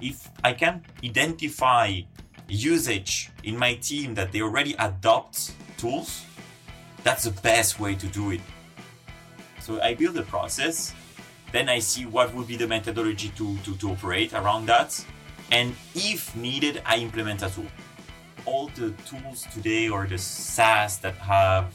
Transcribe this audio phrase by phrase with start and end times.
[0.00, 2.00] if I can identify
[2.48, 6.24] usage in my team that they already adopt tools,
[7.04, 8.40] that's the best way to do it.
[9.60, 10.94] So I build a process,
[11.52, 15.04] then I see what would be the methodology to, to, to operate around that.
[15.50, 17.66] And if needed, I implement a tool.
[18.44, 21.74] All the tools today or the SaaS that have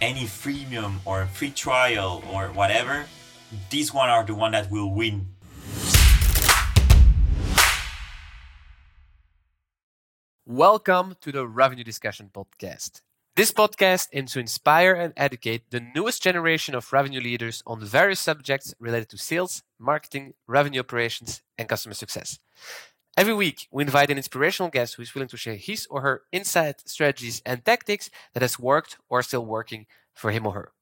[0.00, 3.06] any freemium or free trial or whatever,
[3.70, 5.26] these one are the one that will win
[10.54, 13.00] Welcome to the Revenue Discussion Podcast.
[13.34, 18.20] This podcast aims to inspire and educate the newest generation of revenue leaders on various
[18.20, 22.38] subjects related to sales, marketing, revenue operations, and customer success.
[23.16, 26.22] Every week, we invite an inspirational guest who is willing to share his or her
[26.30, 30.72] insight, strategies, and tactics that has worked or still working for him or her.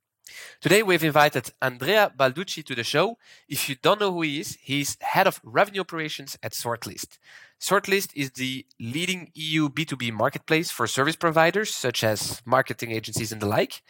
[0.61, 3.19] Today, we've invited Andrea Balducci to the show.
[3.49, 7.19] If you don't know who he is, he's head of revenue operations at Sortlist.
[7.61, 13.41] Sortlist is the leading EU B2B marketplace for service providers such as marketing agencies and
[13.41, 13.83] the like.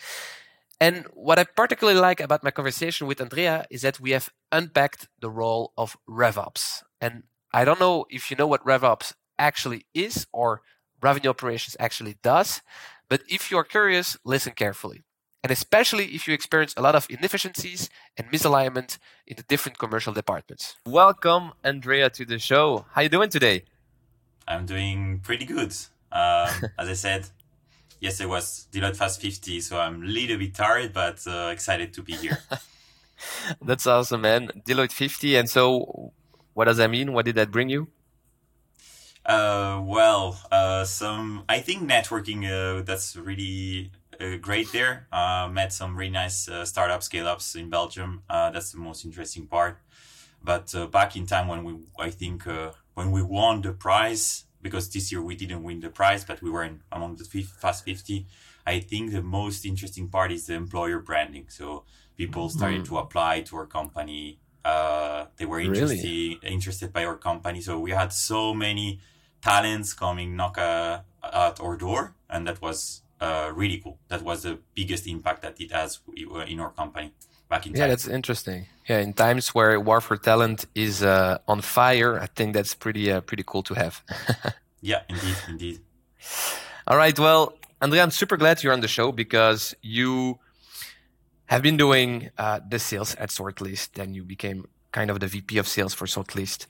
[0.80, 5.08] And what I particularly like about my conversation with Andrea is that we have unpacked
[5.20, 6.82] the role of RevOps.
[7.00, 7.22] And
[7.54, 10.62] I don't know if you know what RevOps actually is or
[11.00, 12.62] revenue operations actually does,
[13.08, 15.02] but if you are curious, listen carefully
[15.42, 20.12] and especially if you experience a lot of inefficiencies and misalignment in the different commercial
[20.12, 20.76] departments.
[20.86, 22.86] Welcome, Andrea, to the show.
[22.92, 23.64] How you doing today?
[24.46, 25.74] I'm doing pretty good.
[26.12, 27.28] Um, as I said,
[28.00, 32.02] yesterday was Deloitte Fast 50, so I'm a little bit tired, but uh, excited to
[32.02, 32.38] be here.
[33.62, 34.50] That's awesome, man.
[34.66, 36.12] Deloitte 50, and so
[36.54, 37.12] what does that mean?
[37.12, 37.88] What did that bring you?
[39.24, 42.44] Uh, well, uh, some I think networking.
[42.44, 45.06] Uh, that's really uh, great there.
[45.12, 48.22] Uh, met some really nice uh, startup scale ups in Belgium.
[48.28, 49.78] Uh, that's the most interesting part.
[50.42, 54.44] But uh, back in time when we, I think, uh, when we won the prize,
[54.60, 57.84] because this year we didn't win the prize, but we were in, among the Fast
[57.84, 58.26] 50.
[58.66, 61.46] I think the most interesting part is the employer branding.
[61.48, 61.84] So
[62.16, 62.86] people started mm.
[62.86, 64.38] to apply to our company.
[64.64, 66.38] they were interested really?
[66.42, 67.60] interested by our company.
[67.60, 69.00] So we had so many
[69.42, 71.04] talents coming knock at
[71.60, 73.98] our door, and that was uh, really cool.
[74.08, 77.12] That was the biggest impact that it has in our company
[77.48, 77.88] back in yeah, time.
[77.90, 78.66] that's interesting.
[78.88, 83.12] Yeah, in times where war for talent is uh, on fire, I think that's pretty
[83.12, 84.02] uh, pretty cool to have.
[84.80, 85.80] yeah, indeed, indeed.
[86.88, 90.40] All right, well, Andrea, I'm super glad you're on the show because you
[91.46, 95.58] have been doing uh, the sales at Sortlist, and you became kind of the VP
[95.58, 96.66] of sales for Sortlist.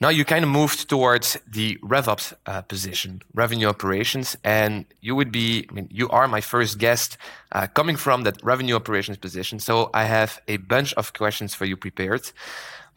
[0.00, 5.30] Now you kind of moved towards the RevOps uh, position, revenue operations, and you would
[5.30, 7.18] be, I mean, you are my first guest
[7.52, 9.58] uh, coming from that revenue operations position.
[9.58, 12.32] So I have a bunch of questions for you prepared.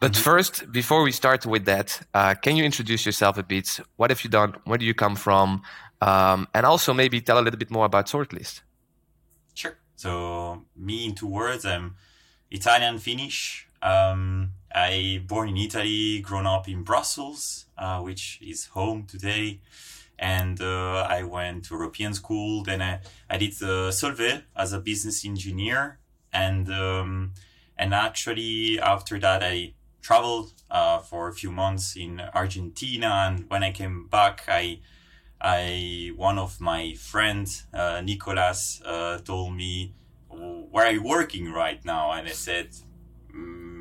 [0.00, 0.22] But mm-hmm.
[0.22, 3.80] first, before we start with that, uh, can you introduce yourself a bit?
[3.96, 4.56] What have you done?
[4.64, 5.62] Where do you come from?
[6.00, 8.62] Um, and also maybe tell a little bit more about Sortlist.
[9.52, 9.76] Sure.
[9.96, 11.96] So me in two words, I'm
[12.50, 13.68] Italian Finnish.
[13.82, 19.60] Um, I born in Italy, grown up in Brussels, uh, which is home today,
[20.18, 22.64] and uh, I went to European school.
[22.64, 25.98] Then I, I did uh, Solvay as a business engineer,
[26.32, 27.32] and um,
[27.78, 33.62] and actually after that I traveled uh, for a few months in Argentina, and when
[33.62, 34.80] I came back, I
[35.40, 39.94] I one of my friends, uh, Nicolas, uh, told me,
[40.28, 42.70] "Where are you working right now?" And I said.
[43.32, 43.73] Mm,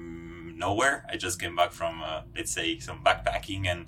[0.68, 0.96] nowhere.
[1.14, 3.82] I just came back from, uh, let's say, some backpacking, and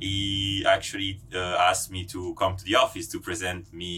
[0.00, 3.90] he actually uh, asked me to come to the office to present me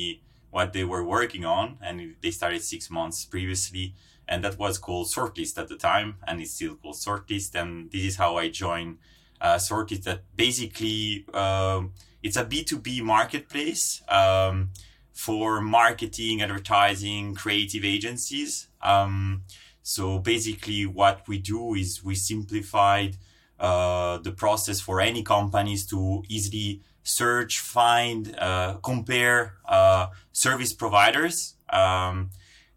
[0.50, 3.86] what they were working on, and they started six months previously,
[4.30, 8.04] and that was called Sortlist at the time, and it's still called Sortlist, and this
[8.10, 8.92] is how I joined
[9.46, 10.02] uh, Sortlist.
[10.04, 11.80] That basically um,
[12.22, 14.02] it's a B two B marketplace.
[14.08, 14.70] Um,
[15.28, 18.68] for marketing, advertising, creative agencies.
[18.80, 19.42] Um,
[19.88, 23.16] so basically, what we do is we simplified
[23.58, 31.54] uh, the process for any companies to easily search, find, uh, compare uh, service providers
[31.70, 32.28] um,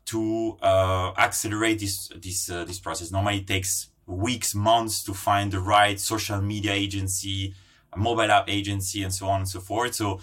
[0.05, 3.11] to uh, accelerate this this uh, this process.
[3.11, 7.53] Normally, it takes weeks, months to find the right social media agency,
[7.93, 9.95] mobile app agency, and so on and so forth.
[9.95, 10.21] So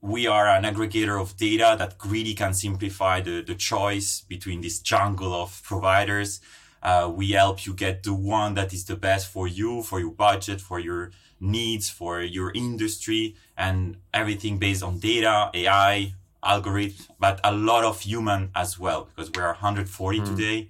[0.00, 4.78] we are an aggregator of data that really can simplify the, the choice between this
[4.78, 6.40] jungle of providers.
[6.82, 10.12] Uh, we help you get the one that is the best for you, for your
[10.12, 11.10] budget, for your
[11.40, 16.14] needs, for your industry, and everything based on data, AI,
[16.44, 20.24] algorithm, but a lot of human as well, because we're 140 mm.
[20.24, 20.68] today,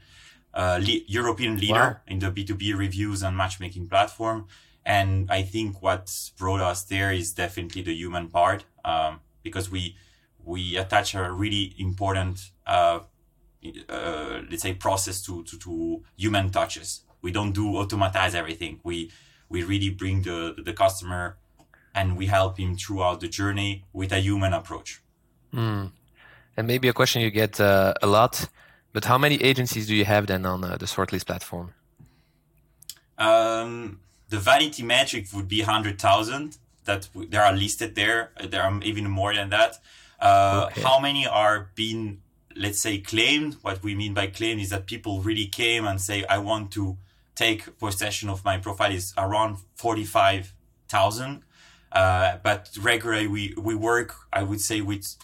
[0.55, 1.97] uh, le- European leader wow.
[2.07, 4.47] in the B2B reviews and matchmaking platform
[4.89, 9.97] And I think what brought us there is definitely the human part, um, because we
[10.43, 13.01] we attach a really important, uh,
[13.91, 17.03] uh, let's say, process to, to to human touches.
[17.21, 18.81] We don't do automatize everything.
[18.83, 19.11] We
[19.51, 21.37] we really bring the the customer,
[21.95, 25.03] and we help him throughout the journey with a human approach.
[25.53, 25.93] Mm.
[26.57, 28.49] And maybe a question you get uh, a lot,
[28.95, 31.75] but how many agencies do you have then on uh, the Sortlist platform?
[33.19, 38.33] Um, the vanity metric would be 100,000 that w- there are listed there.
[38.43, 39.79] There are even more than that.
[40.21, 40.83] Uh, okay.
[40.83, 42.23] How many are being,
[42.57, 43.57] let's say, claimed?
[43.63, 46.97] What we mean by claim is that people really came and say, I want to
[47.35, 51.43] take possession of my profile is around 45,000.
[51.91, 55.17] Uh, but regularly we, we work, I would say, with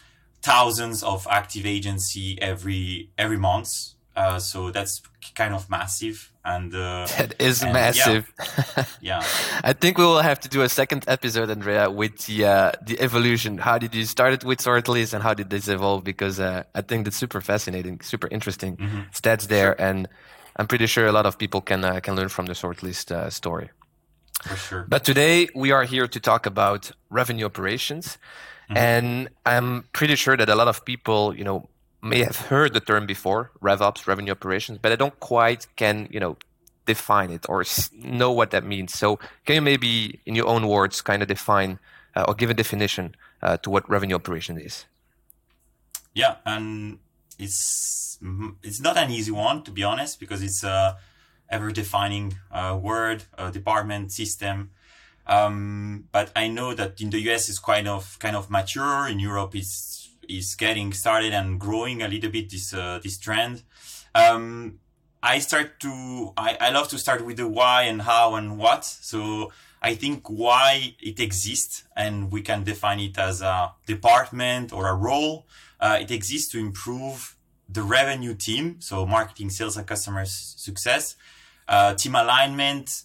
[0.45, 3.95] thousands of active agency every every month.
[4.17, 5.03] Uh, so that's
[5.35, 9.25] kind of massive and uh, that is and massive yeah, yeah.
[9.65, 13.01] i think we will have to do a second episode andrea with the uh, the
[13.01, 16.63] evolution how did you start it with sortlist and how did this evolve because uh,
[16.75, 19.01] i think that's super fascinating super interesting mm-hmm.
[19.13, 19.87] stats there sure.
[19.87, 20.09] and
[20.57, 23.31] i'm pretty sure a lot of people can uh, can learn from the sortlist uh,
[23.31, 23.71] story
[24.43, 28.19] for sure but today we are here to talk about revenue operations
[28.69, 28.77] mm-hmm.
[28.77, 31.69] and i'm pretty sure that a lot of people you know
[32.05, 36.21] may have heard the term before, RevOps, revenue operations, but I don't quite can, you
[36.21, 36.37] know,
[36.87, 38.93] define it or know what that means.
[38.93, 41.79] So can you maybe, in your own words, kind of define
[42.15, 44.85] uh, or give a definition uh, to what revenue operation is?
[46.15, 46.99] Yeah, and
[47.39, 48.19] it's
[48.63, 50.97] it's not an easy one to be honest because it's a
[51.51, 54.71] ever defining uh, word, department system.
[55.27, 59.09] Um, but I know that in the US it's kind of kind of mature.
[59.09, 63.63] In Europe, it's is getting started and growing a little bit this uh, this trend.
[64.15, 64.81] Um,
[65.23, 68.85] I start to I, I love to start with the why and how and what.
[68.85, 74.89] So I think why it exists and we can define it as a department or
[74.89, 75.47] a role.
[75.79, 77.37] Uh, it exists to improve
[77.69, 81.17] the revenue team, so marketing, sales, and customer success,
[81.69, 83.03] uh, team alignment,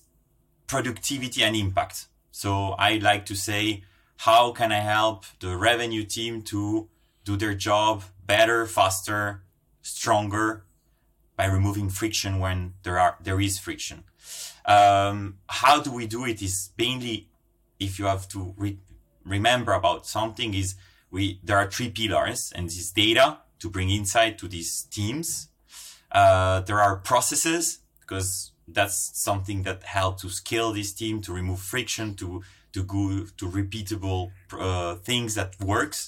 [0.68, 2.08] productivity, and impact.
[2.32, 3.84] So I like to say,
[4.18, 6.88] how can I help the revenue team to
[7.30, 9.44] do their job better, faster,
[9.82, 10.64] stronger
[11.38, 14.04] by removing friction when there are there is friction.
[14.66, 16.42] Um, how do we do it?
[16.42, 17.28] Is mainly
[17.80, 18.80] if you have to re-
[19.24, 20.76] remember about something is
[21.12, 23.28] we there are three pillars and this is data
[23.62, 25.50] to bring insight to these teams.
[26.12, 31.60] Uh, there are processes because that's something that help to scale this team to remove
[31.60, 32.42] friction to
[32.74, 36.00] to go to repeatable uh, things that works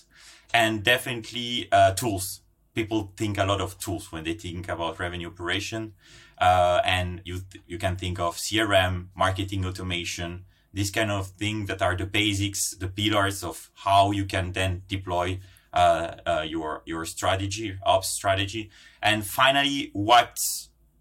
[0.54, 2.42] and definitely uh, tools.
[2.74, 5.94] People think a lot of tools when they think about revenue operation,
[6.38, 11.82] uh, and you you can think of CRM, marketing automation, this kind of thing that
[11.82, 15.40] are the basics, the pillars of how you can then deploy
[15.74, 18.70] uh, uh your your strategy, ops strategy,
[19.02, 20.40] and finally, what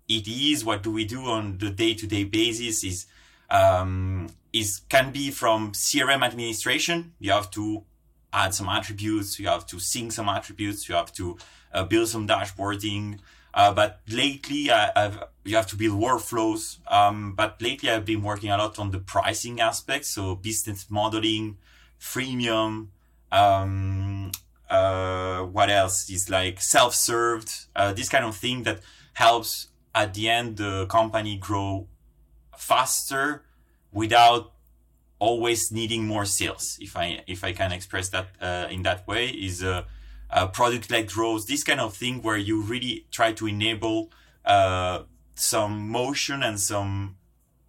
[0.08, 3.06] it is, what do we do on the day to day basis is
[3.48, 7.14] um, is can be from CRM administration.
[7.18, 7.84] You have to
[8.32, 11.36] add some attributes, you have to sync some attributes, you have to
[11.72, 13.18] uh, build some dashboarding.
[13.52, 16.78] Uh, but lately, I, have you have to build workflows.
[16.90, 21.58] Um, but lately, I've been working a lot on the pricing aspect, so business modeling,
[22.00, 22.88] freemium.
[23.32, 24.30] Um,
[24.68, 27.52] uh, what else is like self-served?
[27.74, 28.80] Uh, this kind of thing that
[29.14, 31.88] helps at the end the company grow
[32.56, 33.42] faster
[33.92, 34.52] without
[35.20, 39.28] always needing more sales if i if i can express that uh, in that way
[39.28, 39.86] is a,
[40.30, 44.10] a product led growth this kind of thing where you really try to enable
[44.44, 45.02] uh,
[45.34, 47.16] some motion and some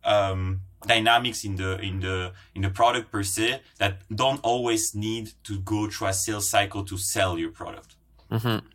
[0.04, 5.32] um, dynamics in the in the in the product per se that don't always need
[5.44, 7.96] to go through a sales cycle to sell your product.
[8.32, 8.66] Mm-hmm.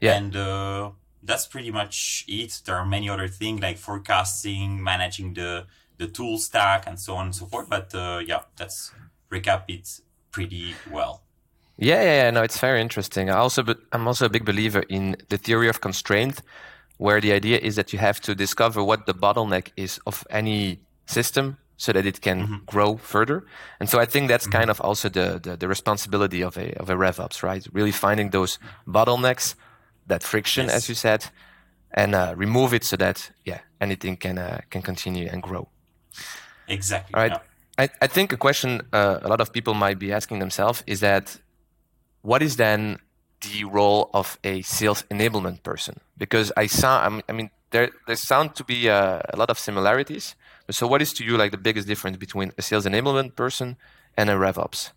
[0.00, 0.16] yeah.
[0.16, 0.90] And uh,
[1.22, 2.62] that's pretty much it.
[2.64, 5.66] There are many other things like forecasting managing the
[5.98, 7.68] the tool stack and so on and so forth.
[7.68, 8.92] But uh, yeah, that's
[9.30, 11.22] recap it pretty well.
[11.76, 13.30] Yeah, yeah, yeah, no, it's very interesting.
[13.30, 16.40] I also, but I'm also a big believer in the theory of constraint,
[16.98, 20.80] where the idea is that you have to discover what the bottleneck is of any
[21.06, 22.56] system so that it can mm-hmm.
[22.66, 23.44] grow further.
[23.80, 24.58] And so I think that's mm-hmm.
[24.58, 27.66] kind of also the, the, the responsibility of a of a RevOps, right?
[27.72, 29.56] Really finding those bottlenecks,
[30.06, 30.74] that friction, yes.
[30.76, 31.26] as you said,
[31.90, 35.68] and uh, remove it so that yeah anything can uh, can continue and grow.
[36.68, 37.14] Exactly.
[37.14, 37.40] All right.
[37.78, 41.00] I, I think a question uh, a lot of people might be asking themselves is
[41.00, 41.38] that
[42.22, 42.98] what is then
[43.40, 46.00] the role of a sales enablement person?
[46.16, 49.58] Because I saw, I mean, there there sound to be a, uh, a lot of
[49.58, 50.36] similarities,
[50.70, 53.76] So, what is to you like the biggest difference between a sales enablement person
[54.16, 54.92] and a RevOps?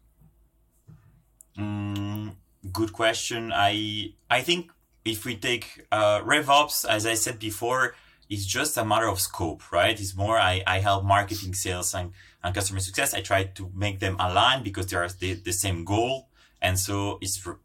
[1.57, 2.35] Mm,
[2.71, 3.51] good question.
[3.51, 4.71] I I think
[5.03, 7.95] if we take uh, RevOps, as I said before,
[8.29, 9.99] it's just a matter of scope, right?
[9.99, 12.11] It's more I, I help marketing, sales, and,
[12.43, 13.13] and customer success.
[13.13, 16.29] I try to make them align because they are the, the same goal,
[16.61, 17.55] and so it's re-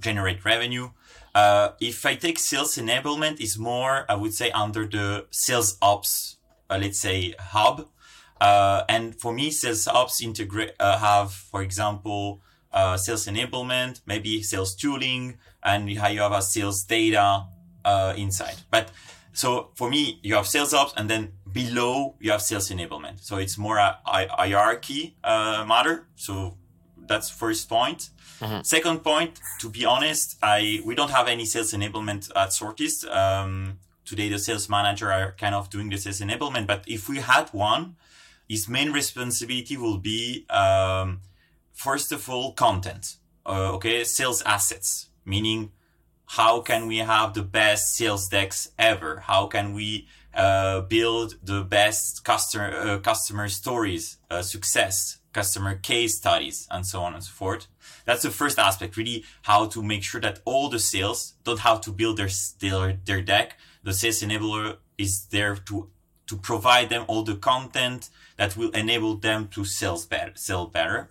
[0.00, 0.90] generate revenue.
[1.34, 6.36] Uh, if I take sales enablement, it's more I would say under the sales ops,
[6.70, 7.88] uh, let's say hub.
[8.40, 12.40] Uh, and for me, sales ops integrate uh, have, for example,
[12.72, 17.44] uh, sales enablement, maybe sales tooling, and how you have a sales data
[17.84, 18.56] uh, inside.
[18.70, 18.90] But
[19.36, 23.20] so for me, you have sales ops, and then below you have sales enablement.
[23.20, 26.06] So it's more a, a hierarchy uh, matter.
[26.16, 26.56] So
[27.06, 28.08] that's first point.
[28.40, 28.62] Mm-hmm.
[28.62, 33.04] Second point, to be honest, I we don't have any sales enablement at Sortlist.
[33.14, 36.66] Um, today, the sales manager are kind of doing the sales enablement.
[36.66, 37.96] But if we had one,
[38.48, 41.20] his main responsibility will be um,
[41.74, 43.16] first of all content.
[43.44, 45.72] Uh, okay, sales assets, meaning
[46.26, 49.20] how can we have the best sales decks ever?
[49.20, 56.16] How can we uh, build the best customer uh, customer stories, uh, success, customer case
[56.16, 57.68] studies, and so on and so forth?
[58.04, 61.80] That's the first aspect, really, how to make sure that all the sales don't have
[61.82, 62.30] to build their
[62.60, 63.58] their, their deck.
[63.84, 65.90] The sales enabler is there to
[66.26, 70.32] to provide them all the content that will enable them to sell better.
[70.34, 71.10] Sell better.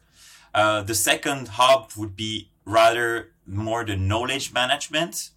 [0.53, 5.31] Uh, the second hub would be rather more the knowledge management.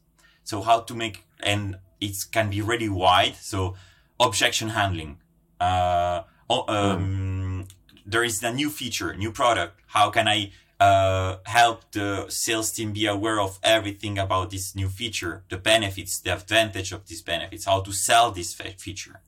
[0.44, 3.36] So how to make, and it can be really wide.
[3.36, 3.76] So
[4.18, 5.18] objection handling.
[5.60, 7.70] Uh, um, mm.
[8.06, 9.80] There is a new feature, new product.
[9.88, 14.88] How can I uh, help the sales team be aware of everything about this new
[14.88, 19.20] feature, the benefits, the advantage of these benefits, how to sell this feature,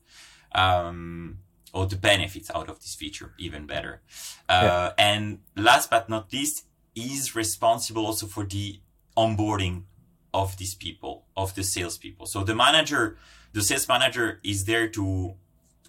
[0.54, 1.38] um,
[1.74, 4.00] or the benefits out of this feature, even better.
[4.48, 4.92] Uh, yeah.
[4.96, 6.64] And last but not least,
[7.00, 8.80] is responsible also for the
[9.16, 9.84] onboarding
[10.32, 12.26] of these people, of the salespeople.
[12.26, 13.16] So the manager,
[13.52, 15.34] the sales manager is there to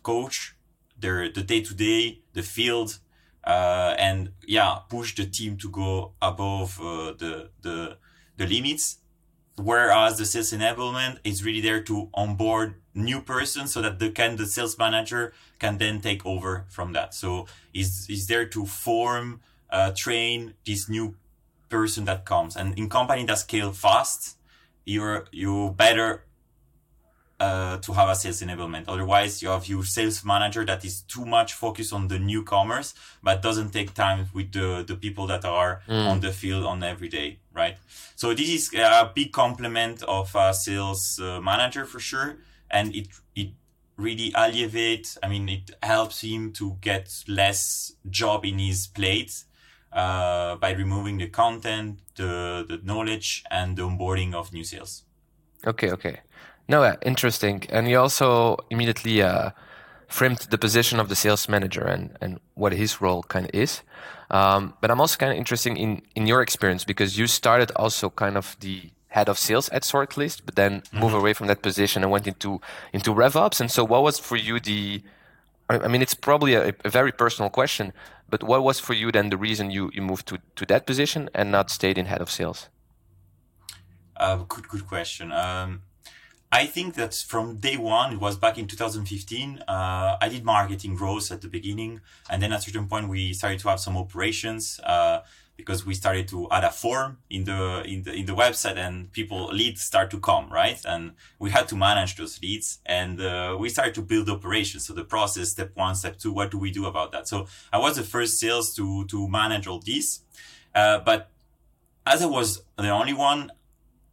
[0.03, 0.55] coach
[0.97, 2.99] their the day to day, the field,
[3.43, 7.97] uh, and yeah, push the team to go above uh, the the
[8.37, 8.97] the limits.
[9.57, 14.37] Whereas the sales enablement is really there to onboard new person so that the can
[14.37, 17.13] the sales manager can then take over from that.
[17.13, 19.41] So is is there to form
[19.71, 21.15] uh, train this new
[21.69, 22.55] person that comes.
[22.55, 24.37] And in company that scale fast,
[24.85, 26.23] you're you better
[27.41, 28.83] uh, to have a sales enablement.
[28.87, 33.41] Otherwise, you have your sales manager that is too much focused on the newcomers, but
[33.41, 36.07] doesn't take time with the, the people that are mm.
[36.07, 37.77] on the field on every day, right?
[38.15, 42.37] So this is a big complement of a sales uh, manager for sure.
[42.69, 43.49] And it, it
[43.97, 49.45] really alleviate, I mean, it helps him to get less job in his plate
[49.93, 55.03] uh, by removing the content, the, the knowledge, and the onboarding of new sales.
[55.65, 56.21] Okay, okay.
[56.67, 57.65] No, uh, interesting.
[57.69, 59.51] And you also immediately uh,
[60.07, 63.81] framed the position of the sales manager and, and what his role kind of is.
[64.29, 68.09] Um, but I'm also kind of interested in, in your experience because you started also
[68.09, 70.99] kind of the head of sales at Sortlist, but then mm-hmm.
[70.99, 72.61] moved away from that position and went into
[72.93, 73.59] into RevOps.
[73.59, 75.03] And so, what was for you the
[75.69, 77.93] I mean, it's probably a, a, very personal question,
[78.31, 81.29] but what was for you then the reason you, you moved to, to that position
[81.35, 82.69] and not stayed in head of sales?
[84.15, 85.31] Uh, good, good question.
[85.31, 85.81] Um,
[86.51, 89.63] I think that from day one, it was back in 2015.
[89.67, 93.33] Uh, I did marketing growth at the beginning, and then at a certain point, we
[93.33, 94.79] started to have some operations.
[94.83, 95.21] Uh,
[95.61, 99.11] because we started to add a form in the in the in the website and
[99.11, 100.79] people leads start to come right?
[100.85, 104.85] And we had to manage those leads and uh, we started to build operations.
[104.85, 107.27] So the process step one step two what do we do about that?
[107.27, 110.21] So i was the first sales to to manage all this.
[110.73, 111.29] Uh, but
[112.05, 113.51] as i was the only one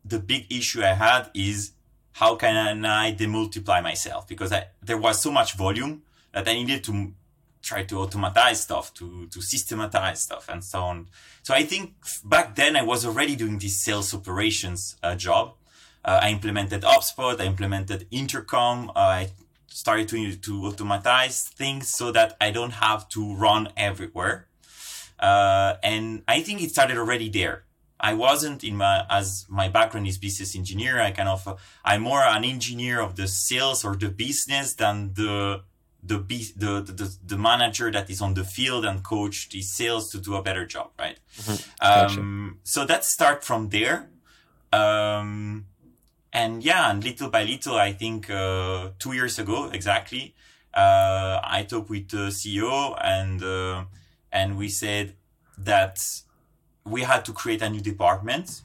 [0.05, 1.73] the big issue i had is
[2.12, 4.26] how can i demultiply myself?
[4.26, 6.02] Because I, there was so much volume
[6.33, 7.12] that i needed to
[7.62, 11.09] try to automatize stuff, to, to systematize stuff and so on.
[11.43, 15.55] So I think back then I was already doing this sales operations uh, job.
[16.05, 19.31] Uh, I implemented HubSpot, I implemented Intercom, uh, I
[19.67, 24.47] started to, to automatize things so that I don't have to run everywhere.
[25.19, 27.65] Uh, and I think it started already there.
[28.00, 32.23] I wasn't in my, as my background is business engineer, I kind of, I'm more
[32.23, 35.62] an engineer of the sales or the business than the
[36.09, 36.19] the,
[36.57, 40.35] the, the, the manager that is on the field and coach the sales to do
[40.35, 41.19] a better job, right?
[41.37, 42.21] Mm-hmm.
[42.21, 44.09] Um, so let's start from there.
[44.73, 45.67] Um,
[46.33, 50.35] and yeah, and little by little, I think uh, two years ago exactly,
[50.75, 53.85] uh, I talked with the CEO and uh,
[54.31, 55.15] and we said
[55.57, 56.05] that
[56.85, 58.62] we had to create a new department.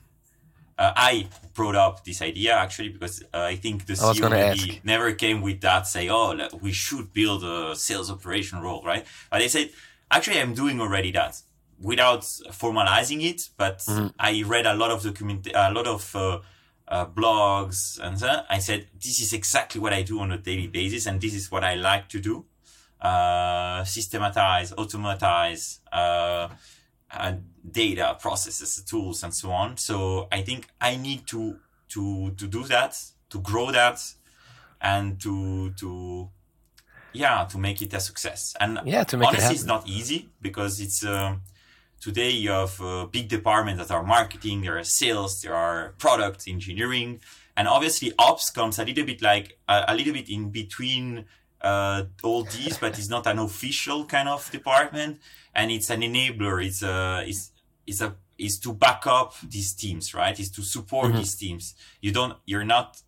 [0.83, 5.13] Uh, I brought up this idea actually because uh, I think the CEO really never
[5.13, 9.05] came with that say, oh, we should build a sales operation role, right?
[9.31, 9.69] But they said,
[10.11, 11.41] actually, I'm doing already that
[11.79, 12.21] without
[12.61, 13.49] formalizing it.
[13.55, 14.07] But mm-hmm.
[14.19, 16.39] I read a lot of document, a lot of uh,
[16.89, 20.67] uh, blogs and so I said, this is exactly what I do on a daily
[20.67, 21.05] basis.
[21.05, 22.45] And this is what I like to do.
[22.99, 25.79] Uh, systematize, automatize,
[27.13, 27.33] uh,
[27.69, 29.77] data processes, tools, and so on.
[29.77, 31.57] So I think I need to
[31.89, 32.97] to to do that,
[33.29, 33.99] to grow that,
[34.81, 36.29] and to to
[37.13, 38.55] yeah to make it a success.
[38.59, 41.05] And yeah, to make honestly, it it's not easy because it's.
[41.05, 41.35] Uh,
[42.03, 46.49] today you have uh, big departments that are marketing, there are sales, there are product
[46.49, 47.21] engineering,
[47.55, 51.23] and obviously ops comes a little bit like a, a little bit in between
[51.63, 55.19] uh, all these, but it's not an official kind of department,
[55.55, 56.65] and it's an enabler.
[56.65, 57.51] It's a it's
[57.87, 60.37] it's a is to back up these teams, right?
[60.39, 61.17] Is to support mm-hmm.
[61.17, 61.75] these teams.
[62.01, 63.01] You don't you're not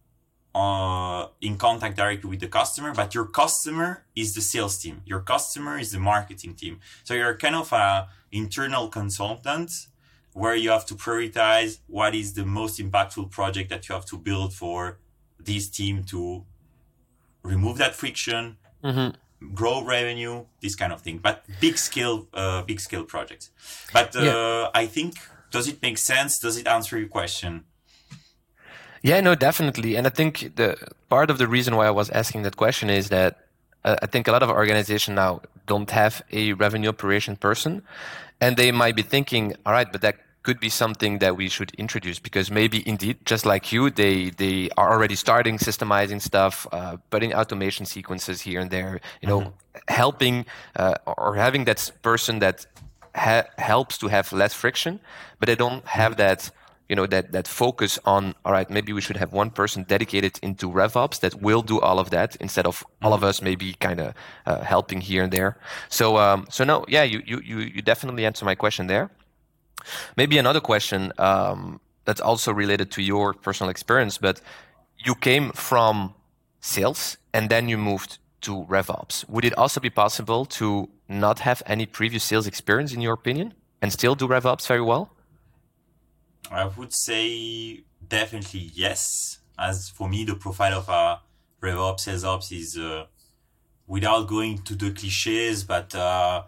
[0.53, 5.01] uh, in contact directly with the customer, but your customer is the sales team.
[5.05, 6.79] Your customer is the marketing team.
[7.03, 9.87] So you're kind of a internal consultant
[10.31, 14.17] where you have to prioritize what is the most impactful project that you have to
[14.17, 14.97] build for
[15.39, 16.45] this team to
[17.45, 19.53] remove that friction, mm-hmm.
[19.53, 21.19] grow revenue, this kind of thing.
[21.19, 23.51] But big scale, uh, big scale projects.
[23.93, 24.69] But uh, yeah.
[24.73, 25.15] I think
[25.51, 26.39] does it make sense?
[26.39, 27.63] Does it answer your question?
[29.01, 29.95] Yeah, no, definitely.
[29.95, 30.75] And I think the
[31.09, 33.47] part of the reason why I was asking that question is that
[33.83, 37.83] uh, I think a lot of organizations now don't have a revenue operation person,
[38.41, 41.71] and they might be thinking, all right, but that could be something that we should
[41.83, 46.97] introduce because maybe indeed, just like you, they they are already starting systemizing stuff, uh,
[47.09, 49.93] putting automation sequences here and there, you know, mm-hmm.
[50.01, 52.67] helping uh, or having that person that
[53.15, 54.99] ha- helps to have less friction,
[55.39, 56.51] but they don't have that
[56.89, 60.39] you know that that focus on all right maybe we should have one person dedicated
[60.43, 63.29] into revops that will do all of that instead of all of mm-hmm.
[63.29, 64.13] us maybe kind of
[64.45, 65.57] uh, helping here and there
[65.89, 69.09] so um, so no yeah you, you you you definitely answer my question there
[70.17, 74.41] Maybe another question um, that's also related to your personal experience, but
[74.97, 76.13] you came from
[76.61, 79.27] sales and then you moved to RevOps.
[79.29, 83.53] Would it also be possible to not have any previous sales experience, in your opinion,
[83.81, 85.11] and still do RevOps very well?
[86.51, 89.39] I would say definitely yes.
[89.57, 91.19] As for me, the profile of a
[91.61, 93.05] RevOps, sales ops is uh,
[93.87, 96.43] without going to the cliches, but uh,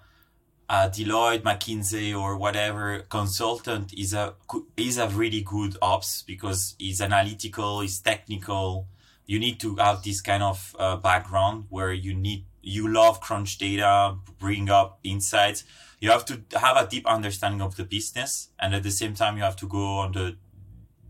[0.70, 4.34] a Deloitte, McKinsey, or whatever consultant is a
[4.76, 8.88] is a really good ops because he's analytical, he's technical.
[9.26, 13.58] You need to have this kind of uh, background where you need you love crunch
[13.58, 15.64] data, bring up insights.
[16.00, 19.38] You have to have a deep understanding of the business, and at the same time,
[19.38, 20.36] you have to go on the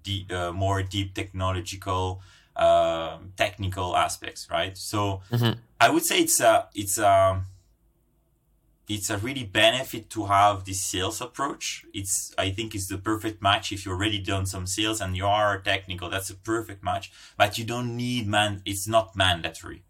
[0.04, 2.22] deep, uh, more deep technological,
[2.56, 4.78] uh, technical aspects, right?
[4.78, 5.60] So mm-hmm.
[5.82, 7.42] I would say it's a it's a
[8.88, 11.86] it's a really benefit to have this sales approach.
[11.94, 13.72] It's, I think it's the perfect match.
[13.72, 17.58] If you already done some sales and you are technical, that's a perfect match, but
[17.58, 19.84] you don't need man, it's not mandatory.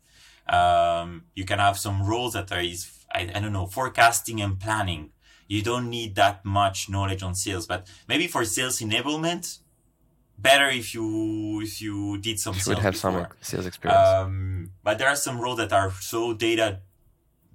[0.49, 4.59] Um, you can have some roles that are is, I, I don't know, forecasting and
[4.59, 5.11] planning.
[5.47, 9.59] You don't need that much knowledge on sales, but maybe for sales enablement,
[10.37, 12.55] better if you if you did some.
[12.55, 13.11] You would have before.
[13.11, 14.07] some sales experience.
[14.07, 16.81] Um, but there are some roles that are so data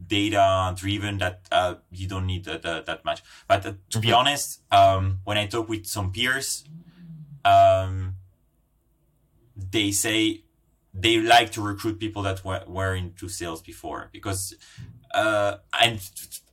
[0.06, 3.22] data driven that uh, you don't need that, that, that much.
[3.46, 4.00] But uh, to mm-hmm.
[4.00, 6.64] be honest, um, when I talk with some peers,
[7.44, 8.14] um,
[9.56, 10.42] they say
[10.94, 14.54] they like to recruit people that were, were into sales before because,
[15.14, 16.00] uh, and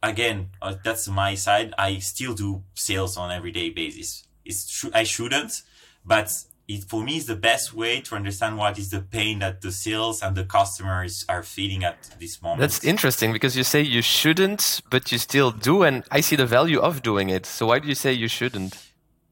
[0.01, 1.73] again, uh, that's my side.
[1.77, 4.27] I still do sales on everyday basis.
[4.45, 4.91] It's true.
[4.93, 5.61] I shouldn't,
[6.05, 6.31] but
[6.69, 9.71] it for me is the best way to understand what is the pain that the
[9.71, 12.61] sales and the customers are feeling at this moment.
[12.61, 16.45] That's interesting because you say you shouldn't, but you still do, and I see the
[16.45, 17.47] value of doing it.
[17.47, 18.91] So why do you say you shouldn't?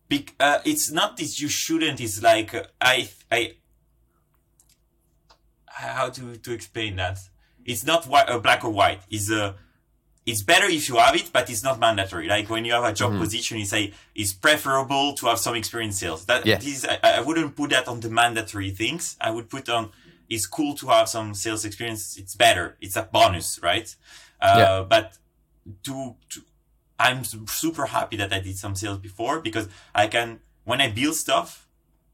[0.09, 2.01] Be- uh, it's not that you shouldn't.
[2.01, 3.53] It's like uh, I I
[5.67, 7.19] how to to explain that.
[7.65, 9.01] It's not white, uh, black or white.
[9.11, 9.53] It's a uh,
[10.27, 12.27] it's better if you have it, but it's not mandatory.
[12.27, 13.21] Like when you have a job mm-hmm.
[13.21, 16.25] position, you say it's preferable to have some experience sales.
[16.25, 16.59] That yeah.
[17.01, 19.15] I, I, wouldn't put that on the mandatory things.
[19.21, 19.91] I would put on
[20.29, 22.17] it's cool to have some sales experience.
[22.17, 22.75] It's better.
[22.81, 23.95] It's a bonus, right?
[24.41, 24.85] Uh, yeah.
[24.87, 25.17] But
[25.83, 26.41] to, to,
[26.99, 31.15] I'm super happy that I did some sales before because I can when I build
[31.15, 31.69] stuff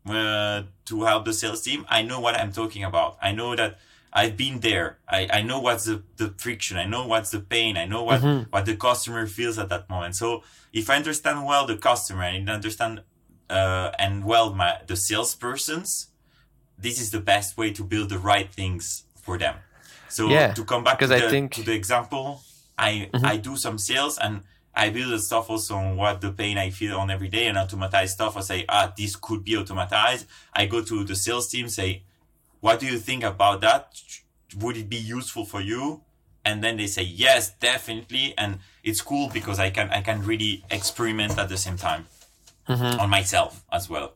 [0.05, 3.17] uh, to help the sales team, I know what I'm talking about.
[3.23, 3.79] I know that
[4.15, 4.99] I've been there.
[5.09, 6.77] I, I know what's the, the friction.
[6.77, 7.77] I know what's the pain.
[7.77, 8.47] I know what, Mhm.
[8.51, 10.15] what the customer feels at that moment.
[10.15, 13.01] So if I understand well the customer and understand,
[13.49, 16.07] uh, and well, my, the salespersons,
[16.77, 19.55] this is the best way to build the right things for them.
[20.09, 22.43] So Yeah, to come back to the, think- to the example,
[22.77, 23.23] I, Mhm.
[23.25, 24.41] I do some sales and
[24.75, 27.57] I build the stuff also on what the pain I feel on every day and
[27.57, 28.37] automatize stuff.
[28.37, 30.25] I say, ah, this could be automatized.
[30.53, 32.03] I go to the sales team, say,
[32.63, 33.83] what do you think about that?
[34.61, 36.01] Would it be useful for you?
[36.45, 38.33] And then they say, yes, definitely.
[38.37, 42.05] And it's cool because I can, I can really experiment at the same time
[42.69, 42.99] Mhm.
[43.01, 44.09] on myself as well.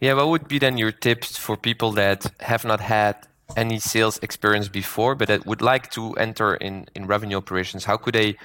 [0.00, 3.14] Yeah, what would be then your tips for people that have not had
[3.56, 7.84] any sales experience before, but that would like to enter in, in revenue operations?
[7.84, 8.36] How could they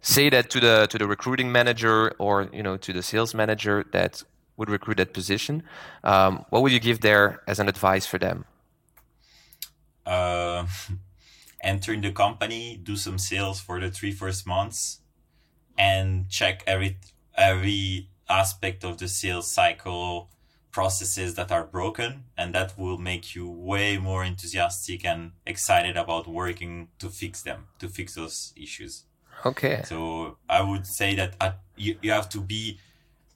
[0.00, 3.84] say that to the to the recruiting manager or you know to the sales manager
[3.92, 4.22] that
[4.60, 5.64] would recruit that position?
[6.04, 8.44] Um, what would you give there as an advice for them?
[10.06, 10.66] Uh,
[11.62, 15.00] enter in the company, do some sales for the three first months
[15.76, 16.98] and check every,
[17.34, 20.30] every aspect of the sales cycle
[20.72, 26.28] processes that are broken and that will make you way more enthusiastic and excited about
[26.28, 29.04] working to fix them to fix those issues
[29.44, 29.82] Okay.
[29.84, 32.78] so i would say that at, you, you have to be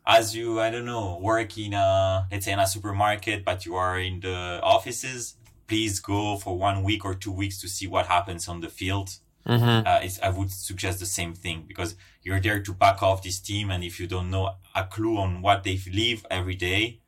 [0.06, 3.74] as you i don't know work in a let's say in a supermarket but you
[3.74, 5.36] are in the offices
[5.66, 9.18] please go for one week or two weeks to see what happens on the field
[9.46, 9.86] Mm-hmm.
[9.86, 13.40] uh, it's, I would suggest the same thing because you're there to back off this
[13.40, 17.00] team, and if you don't know a clue on what they live every day,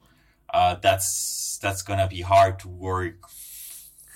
[0.52, 3.26] uh, that's that's gonna be hard to work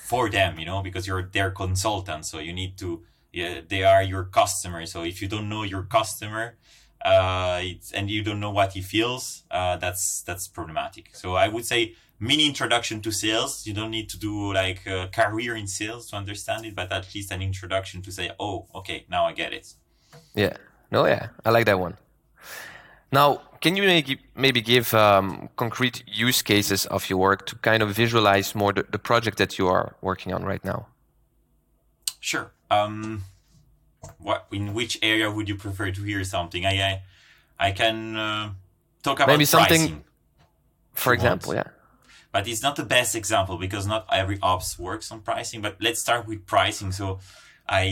[0.05, 3.03] for them, you know, because you're their consultant, so you need to.
[3.33, 4.85] Yeah, they are your customer.
[4.87, 6.59] So if you don't know your customer,
[7.05, 11.11] uh, it's, and you don't know what he feels, uh, that's that's problematic.
[11.13, 13.67] So I would say mini introduction to sales.
[13.67, 17.15] You don't need to do like a career in sales to understand it, but at
[17.15, 19.75] least an introduction to say, oh, okay, now I get it.
[20.35, 20.57] Yeah.
[20.91, 21.97] No, yeah, I like that one.
[23.13, 27.83] Now, can you maybe maybe give um, concrete use cases of your work to kind
[27.83, 30.87] of visualize more the, the project that you are working on right now?
[32.21, 32.53] Sure.
[32.71, 33.25] Um,
[34.19, 36.65] what in which area would you prefer to hear something?
[36.67, 37.03] I I,
[37.69, 38.51] I can uh,
[39.03, 40.05] talk about Maybe something- pricing,
[40.95, 41.43] For If you want.
[41.43, 41.71] example, yeah.
[42.33, 45.61] but it's not the best example because not every ops works on pricing.
[45.63, 46.93] But let's start with pricing.
[46.93, 47.19] So,
[47.69, 47.87] I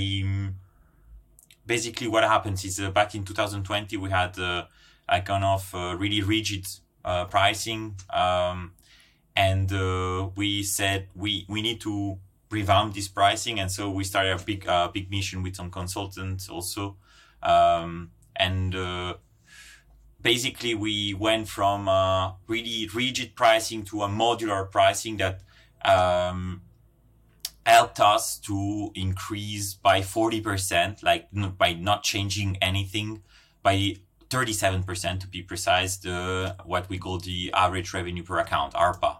[1.66, 4.64] basically what happens is uh, back in 2020 we had uh,
[5.08, 6.66] a kind of uh, really rigid
[7.04, 8.72] uh, pricing, um,
[9.36, 12.18] and uh, we said we we need to
[12.50, 16.48] revamp this pricing, and so we started a big uh, big mission with some consultants
[16.48, 16.96] also,
[17.42, 18.74] um, and.
[18.74, 19.14] Uh,
[20.20, 25.42] basically we went from uh, really rigid pricing to a modular pricing that
[25.84, 26.62] um,
[27.64, 33.22] helped us to increase by 40% like n- by not changing anything
[33.62, 33.96] by
[34.30, 39.18] 37% to be precise the what we call the average revenue per account arpa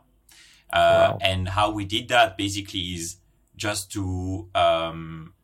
[0.71, 1.19] uh, Wow.
[1.23, 3.17] and how we did that basically is
[3.57, 5.35] just to um,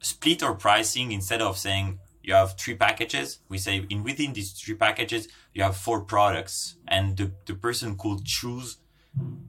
[0.00, 1.12] split our pricing.
[1.12, 5.62] Instead of saying you have three packages we say in within these three packages you
[5.62, 6.76] have four products.
[6.86, 8.78] And the, the person could choose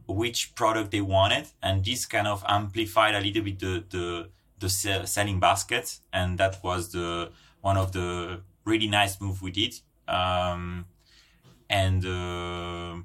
[0.07, 1.47] which product they wanted.
[1.61, 5.99] And this kind of amplified a little bit the the, the selling basket.
[6.11, 9.73] And that was the one of the really nice move we did.
[10.07, 10.85] Um,
[11.69, 13.01] and uh,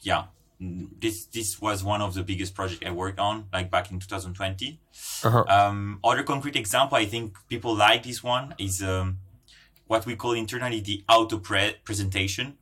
[0.00, 0.24] yeah
[0.60, 4.80] this this was one of the biggest project I worked on like back in 2020
[5.24, 5.44] Uh-huh.
[5.48, 9.18] um, other concrete example, I think people like this one is um,
[9.86, 12.58] what we call internally the auto pre- presentation.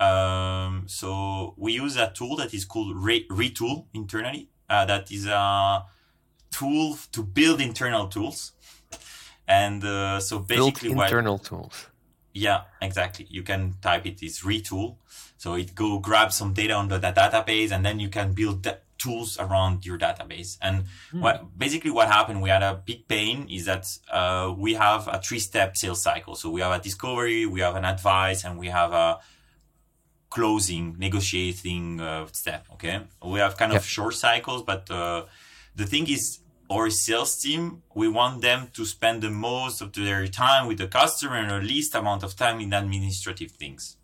[0.00, 4.48] Um, so we use a tool that is called Re- Retool internally.
[4.68, 5.84] Uh, that is a
[6.50, 8.52] tool to build internal tools.
[9.46, 11.86] And uh, so Build basically, what internal tools.
[12.32, 13.26] Yeah, exactly.
[13.30, 14.96] You can type it is retool.
[15.36, 18.84] So it go grab some data on the, database and then you can build that
[18.98, 20.56] tools around your database.
[20.62, 25.08] And what basically what happened, we had a big pain is that uh, we have
[25.08, 26.36] a three step sales cycle.
[26.36, 29.18] So we have a discovery, we have an advice, and we have a
[30.30, 32.66] closing, negotiating uh, step.
[32.74, 33.00] Okay.
[33.24, 35.26] We have kind of short cycles, but uh,
[35.74, 36.38] the thing is,
[36.72, 40.86] our sales team, we want them to spend the most of their time with the
[40.86, 43.96] customer and the least amount of time in administrative things.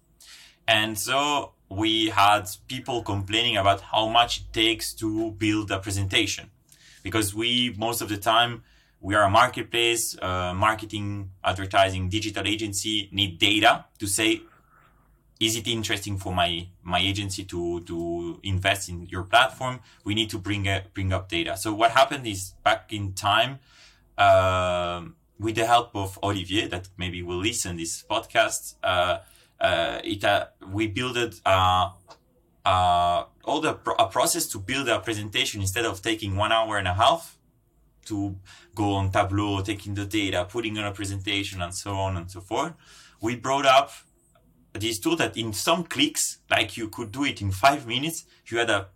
[0.66, 6.50] And so we had people complaining about how much it takes to build a presentation
[7.02, 8.62] because we, most of the time,
[9.00, 14.42] we are a marketplace, uh, marketing, advertising, digital agency need data to say,
[15.40, 19.80] is it interesting for my my agency to to invest in your platform?
[20.04, 21.56] We need to bring a, bring up data.
[21.56, 23.60] So what happened is back in time
[24.16, 29.18] um, with the help of olivier that maybe will listen this podcast uh,
[29.60, 31.90] uh, it uh, we built uh,
[32.64, 36.78] uh, all the pro- a process to build a presentation instead of taking one hour
[36.78, 37.38] and a half
[38.04, 38.34] to
[38.74, 42.40] go on tableau taking the data putting on a presentation and so on and so
[42.40, 42.72] forth.
[43.20, 43.90] We brought up
[44.74, 48.58] this tool that in some clicks, like you could do it in five minutes, you
[48.58, 48.88] had a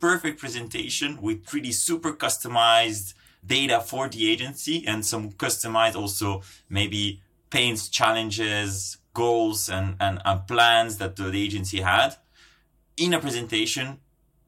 [0.00, 7.20] perfect presentation with really super customized data for the agency and some customized also maybe
[7.50, 12.14] pains, challenges, goals, and, and, and plans that the agency had
[12.96, 13.98] in a presentation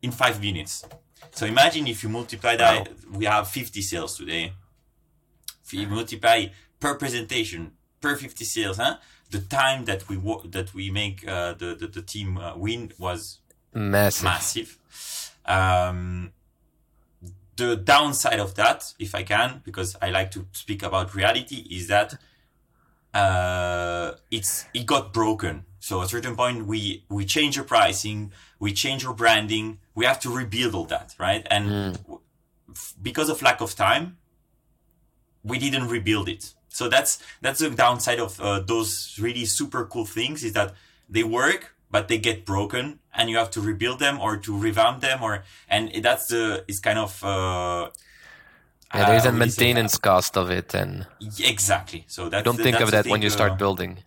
[0.02, 0.84] in five minutes.
[1.32, 3.18] So imagine if you multiply that, wow.
[3.18, 4.52] we have 50 sales today.
[5.64, 6.46] If you multiply
[6.78, 8.96] per presentation, per 50 sales, huh?
[9.30, 12.92] The time that we wo- that we make uh, the, the, the team uh, win
[12.98, 13.38] was
[13.72, 14.24] massive.
[14.24, 14.78] Massive.
[15.46, 16.32] Um,
[17.56, 21.88] the downside of that, if I can, because I like to speak about reality, is
[21.88, 22.14] that
[23.14, 25.64] uh, it's it got broken.
[25.78, 30.04] So at a certain point, we we change our pricing, we change our branding, we
[30.04, 31.46] have to rebuild all that, right?
[31.50, 32.20] And mm.
[33.00, 34.18] because of lack of time,
[35.42, 36.54] we didn't rebuild it.
[36.70, 40.72] So that's that's the downside of uh, those really super cool things is that
[41.08, 45.00] they work, but they get broken, and you have to rebuild them or to revamp
[45.00, 47.22] them, or and that's the it's kind of.
[47.22, 47.90] Uh,
[48.94, 51.06] yeah, there is a maintenance cost of it, and
[51.38, 52.04] exactly.
[52.08, 53.98] So that don't think of that thing, when you start uh, building.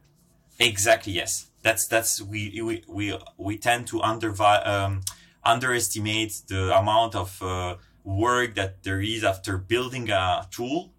[0.59, 1.13] Exactly.
[1.13, 5.01] Yes, that's that's we we we we tend to under um,
[5.43, 10.93] underestimate the amount of uh, work that there is after building a tool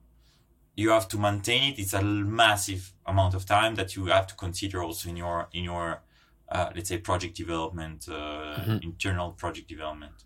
[0.77, 1.79] you have to maintain it.
[1.79, 5.65] It's a massive amount of time that you have to consider also in your in
[5.65, 6.03] your
[6.49, 8.79] uh, let's say project development, uh, mm-hmm.
[8.83, 10.25] internal project development.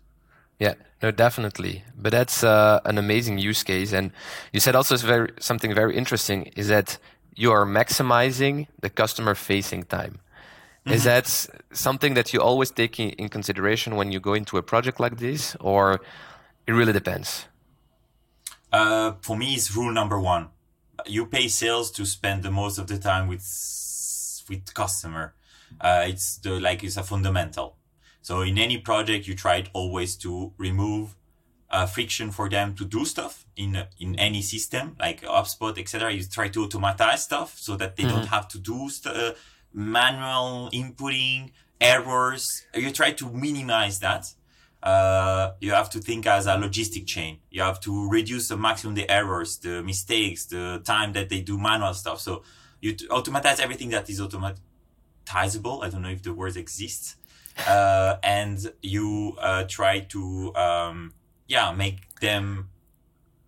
[0.59, 1.83] Yeah, no, definitely.
[1.97, 4.11] But that's uh, an amazing use case, and
[4.51, 6.97] you said also very something very interesting is that
[7.35, 10.19] you are maximizing the customer facing time.
[10.85, 10.91] Mm-hmm.
[10.91, 11.27] Is that
[11.71, 15.55] something that you always take in consideration when you go into a project like this,
[15.61, 16.01] or
[16.67, 17.47] it really depends?
[18.71, 20.49] Uh, for me, it's rule number one.
[21.05, 23.43] You pay sales to spend the most of the time with
[24.49, 25.33] with customer.
[25.79, 27.77] Uh, it's the like it's a fundamental.
[28.21, 31.15] So in any project, you try it always to remove
[31.71, 36.11] uh, friction for them to do stuff in in any system like HubSpot, etc.
[36.11, 38.15] You try to automatize stuff so that they mm-hmm.
[38.15, 39.33] don't have to do st- uh,
[39.73, 42.65] manual inputting errors.
[42.73, 44.33] You try to minimize that
[44.81, 47.39] uh, you have to think as a logistic chain.
[47.49, 51.57] You have to reduce the maximum the errors, the mistakes, the time that they do
[51.57, 52.19] manual stuff.
[52.21, 52.43] So
[52.81, 55.83] you automatize everything that is automatizable.
[55.83, 57.17] I don't know if the word exists.
[57.67, 61.13] Uh, and you uh, try to, um,
[61.47, 62.69] yeah, make them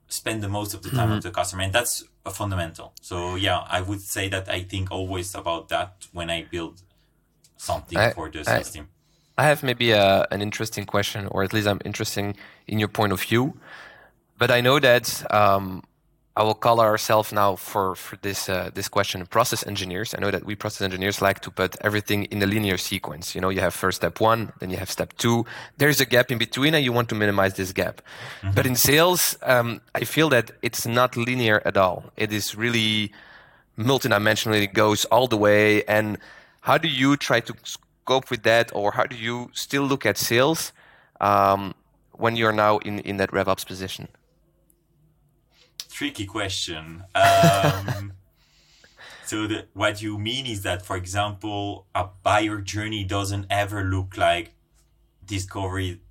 [0.09, 1.15] spend the most of the time mm-hmm.
[1.15, 1.63] with the customer.
[1.63, 2.93] And that's a fundamental.
[3.01, 6.81] So yeah, I would say that I think always about that when I build
[7.55, 8.89] something I, for the system.
[8.91, 9.00] I
[9.43, 12.35] have maybe a, an interesting question, or at least I'm interested
[12.67, 13.57] in your point of view.
[14.37, 15.83] But I know that um,
[16.35, 20.15] I will call ourselves now for for this uh, this question process engineers.
[20.15, 23.35] I know that we process engineers like to put everything in a linear sequence.
[23.35, 25.45] You know, you have first step one, then you have step two.
[25.77, 28.01] There's a gap in between, and you want to minimize this gap.
[28.41, 28.55] Mm-hmm.
[28.55, 32.05] But in sales, um, I feel that it's not linear at all.
[32.15, 33.11] It is really
[33.77, 34.55] multidimensional.
[34.61, 35.83] It goes all the way.
[35.83, 36.17] And
[36.61, 37.53] how do you try to
[38.05, 40.71] cope with that, or how do you still look at sales
[41.19, 41.73] um,
[42.13, 44.07] when you're now in, in that RevOps position?
[45.89, 47.03] Tricky question.
[47.15, 48.13] Um,
[49.25, 54.17] so the, what you mean is that, for example, a buyer journey doesn't ever look
[54.17, 54.53] like
[55.25, 56.01] discovery,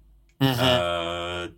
[0.40, 0.60] mm-hmm.
[0.60, 1.48] uh,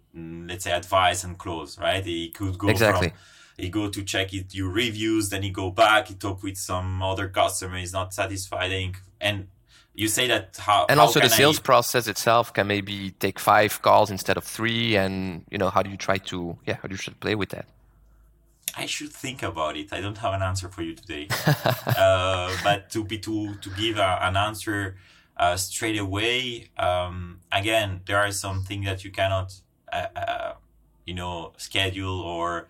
[0.48, 2.06] let's say advice and close, right?
[2.06, 3.08] It could go exactly.
[3.08, 3.18] from
[3.58, 7.02] he go to check it your reviews then he go back he talk with some
[7.02, 8.72] other customer he's not satisfied
[9.20, 9.48] and
[9.94, 11.62] you say that how and how also the sales I...
[11.62, 15.90] process itself can maybe take five calls instead of three and you know how do
[15.90, 17.66] you try to yeah how do you to play with that?
[18.74, 19.92] I should think about it.
[19.92, 21.28] I don't have an answer for you today.
[21.84, 24.96] Uh, but to be to to give a, an answer
[25.36, 29.52] uh, straight away um, again there are some things that you cannot
[29.92, 30.52] uh, uh
[31.06, 32.68] you know schedule or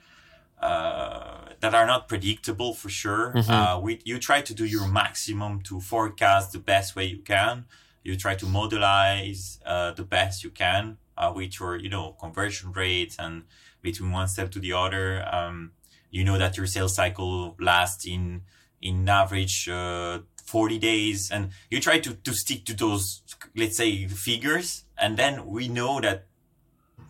[0.63, 3.33] that are not predictable for sure.
[3.35, 3.51] Mm-hmm.
[3.51, 7.67] Uh, we, you try to do your maximum to forecast the best way you can.
[8.03, 12.73] You try to modelize uh, the best you can uh, with your, you know, conversion
[12.73, 13.45] rates and
[13.81, 15.25] between one step to the other.
[15.31, 15.73] Um,
[16.11, 18.43] you know that your sales cycle lasts in
[18.83, 23.23] in average uh, 40 days and you try to, to stick to those,
[23.57, 24.85] let's say figures.
[24.99, 26.27] And then we know that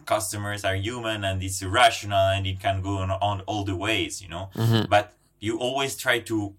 [0.05, 4.21] customers are human and it's irrational and it can go on, on all the ways,
[4.23, 4.89] you know, Mhm.
[4.89, 6.55] but you always try to,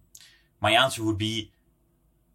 [0.62, 1.52] my answer would be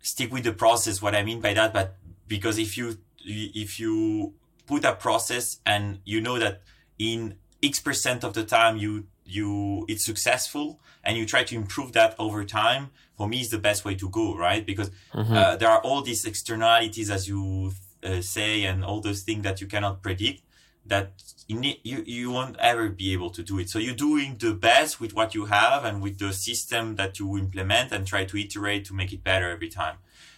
[0.03, 1.03] stick with the process.
[1.03, 4.35] What I mean by that, but because if you, if you
[4.67, 6.63] put a process and you know that
[6.99, 11.93] in X percent of the time you, you, it's successful and you try to improve
[11.93, 14.65] that over time, for me is the best way to go, right?
[14.65, 15.37] Because Mhm.
[15.37, 17.73] uh, there are all these externalities, as you
[18.05, 20.43] uh, say, and all those things that you cannot predict
[20.89, 21.13] that
[21.47, 23.71] you, you won't ever be able to do it.
[23.71, 27.39] So you're doing the best with what you have and with the system that you
[27.39, 29.97] implement and try to iterate to make it better every time.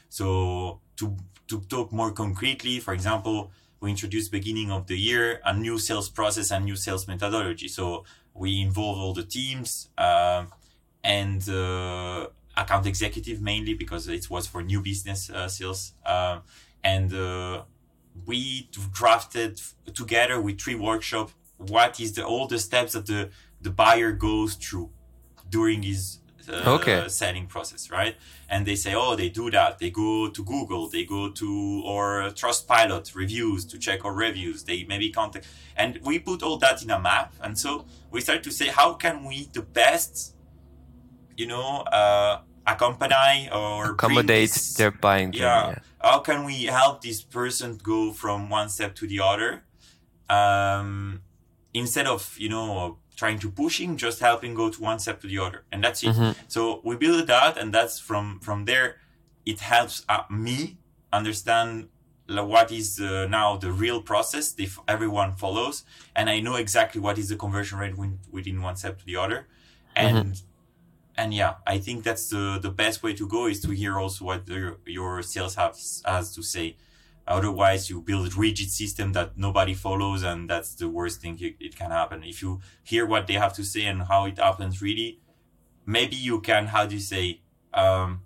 [0.08, 1.16] So to
[1.48, 6.08] to talk more concretely, for example, we introduced beginning of the year a new sales
[6.08, 7.66] process and new sales methodology.
[7.66, 10.52] So we involve all the teams um,
[11.02, 15.92] and uh, account executive mainly because it was for new business uh, sales.
[16.06, 16.42] Um,
[16.84, 17.62] and uh,
[18.26, 19.60] we drafted
[19.94, 23.30] together with three workshop what is the all the steps that the
[23.60, 24.90] the buyer goes through
[25.48, 27.06] during his uh, Okay.
[27.08, 28.16] selling process, right?
[28.48, 29.78] And they say, oh, they do that.
[29.78, 34.64] They go to Google, they go to or Trustpilot reviews to check our reviews.
[34.64, 37.34] They maybe contact, and we put all that in a map.
[37.42, 40.34] And so we start to say, how can we the best,
[41.36, 45.32] you know, uh, accompany or Accommodate this- their buying.
[45.32, 45.78] journey, yeah.
[46.02, 49.64] How can we help this person go from one step to the other?
[50.28, 51.22] Um,
[51.74, 55.26] instead of, you know, trying to push him, just helping go to one step to
[55.26, 55.64] the other.
[55.70, 56.14] And that's it.
[56.14, 56.34] Mhm.
[56.48, 58.96] So we build that and that's from, from there,
[59.44, 60.78] it helps uh, me
[61.12, 61.88] understand
[62.28, 65.84] what is uh, now the real process if everyone follows.
[66.14, 67.94] And I know exactly what is the conversion rate
[68.30, 69.48] within one step to the other.
[69.96, 70.40] And,
[71.16, 74.24] and yeah, I think that's the, the best way to go is to hear also
[74.24, 76.76] what the, your sales has, has to say.
[77.26, 81.54] Otherwise, you build a rigid system that nobody follows, and that's the worst thing it,
[81.60, 82.24] it can happen.
[82.24, 85.20] If you hear what they have to say and how it happens, really,
[85.86, 87.42] maybe you can, how do you say,
[87.74, 88.22] um,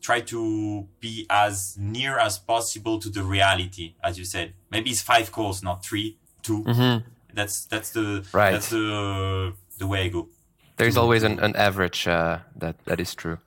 [0.00, 4.54] try to be as near as possible to the reality, as you said.
[4.70, 6.64] Maybe it's five calls, not three, two.
[6.64, 7.04] Mhm.
[7.32, 8.50] That's that's the Right.
[8.52, 10.28] that's the the way I go.
[10.82, 13.38] There's always an, an average uh, that that is true.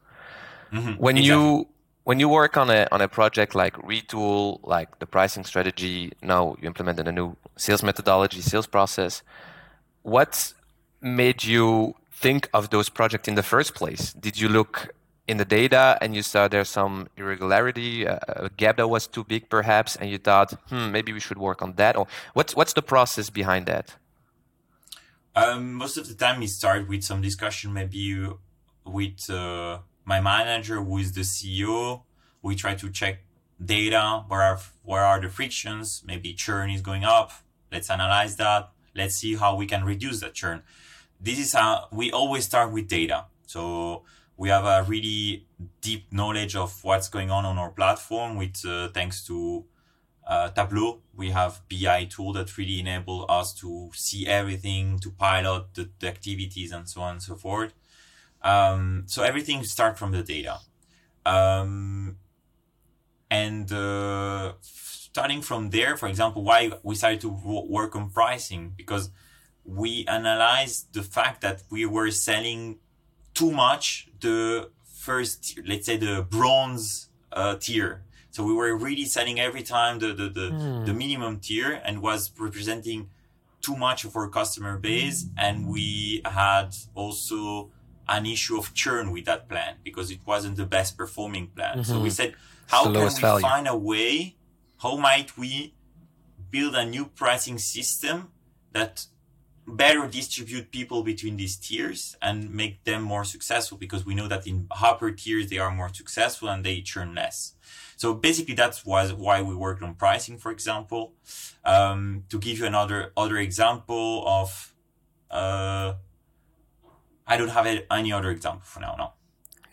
[0.72, 1.26] Mhm, when exactly.
[1.26, 1.68] you
[2.04, 6.56] when you work on a on a project like retool like the pricing strategy now
[6.62, 9.24] you implemented a new sales methodology sales process
[10.04, 10.54] what
[11.02, 14.90] made you think of those projects in the first place did you look
[15.28, 19.24] in the data and you saw there's some irregularity a, a gap that was too
[19.24, 22.74] big perhaps and you thought hmm maybe we should work on that or what's what's
[22.74, 23.96] the process behind that
[25.36, 28.26] Um, most of the time, we start with some discussion, maybe
[28.86, 32.04] with uh, my manager, who is the CEO.
[32.42, 33.20] We try to check
[33.64, 34.24] data.
[34.30, 36.04] Where are where are the frictions?
[36.06, 37.32] Maybe churn is going up.
[37.70, 38.70] Let's analyze that.
[38.96, 40.64] Let's see how we can reduce that churn.
[41.20, 43.26] This is how we always start with data.
[43.46, 44.04] So
[44.38, 45.48] we have a really
[45.82, 48.38] deep knowledge of what's going on on our platform.
[48.38, 49.66] With uh, thanks to
[50.28, 55.74] uh, Tableau, we have BI tool that really enable us to see everything, to pilot
[55.74, 57.74] the, the activities and so on and so forth.
[58.42, 60.60] Um, so everything start from the data.
[61.26, 62.18] Um,
[63.30, 69.10] and uh, starting from there, for example, why we started to work on pricing because
[69.64, 72.78] we analyzed the fact that we were selling
[73.34, 78.04] too much the first, let's say, the bronze uh, tier.
[78.36, 80.84] So we were really selling every time the the, the, Hmm.
[80.88, 83.10] the minimum tier and was representing
[83.62, 87.72] too much of our customer base, and we had also
[88.10, 91.86] an issue of churn with that plan because it wasn't the best performing plan.
[91.86, 92.18] So we Mhm.
[92.20, 92.36] said,
[92.68, 93.48] how can we value.
[93.48, 94.36] find a way?
[94.84, 95.74] How might we
[96.52, 98.18] build a new pricing system
[98.74, 99.08] that
[99.66, 103.78] better distribute people between these tiers and make them more successful?
[103.78, 107.55] Because we know that in upper tiers they are more successful and they churn less.
[107.96, 111.14] So basically, that's was why we worked on pricing, for example.
[111.64, 114.74] Um, to give you another other example of,
[115.32, 115.94] uh,
[117.28, 118.96] I don't have any other example for now.
[118.98, 119.12] No.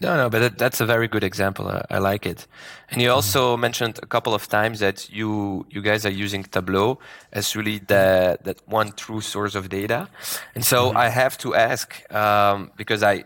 [0.03, 1.69] No, no, but that, that's a very good example.
[1.69, 2.49] I, I like it.
[2.91, 6.99] And you also mentioned a couple of times that you you guys are using Tableau
[7.33, 10.09] as really the that one true source of data.
[10.57, 13.25] And so I have to ask um, because I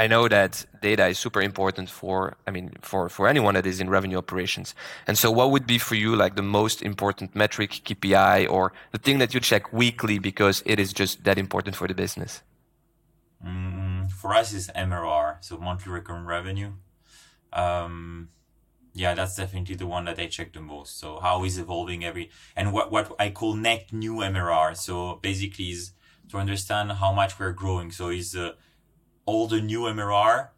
[0.00, 3.80] I know that data is super important for I mean for for anyone that is
[3.80, 4.74] in revenue operations.
[5.06, 8.98] And so what would be for you like the most important metric KPI or the
[8.98, 12.42] thing that you check weekly because it is just that important for the business?
[13.46, 16.72] Mm, for us, it's MRR, so monthly recurring revenue.
[17.52, 18.28] um,
[18.94, 20.98] yeah, that's definitely the one that I check the most.
[20.98, 24.70] So how is evolving every and what what I call net new MRR.
[24.76, 24.94] So
[25.28, 25.92] basically is
[26.30, 27.92] to understand how much we're growing.
[27.92, 28.52] So is uh,
[29.26, 30.48] all the new MRR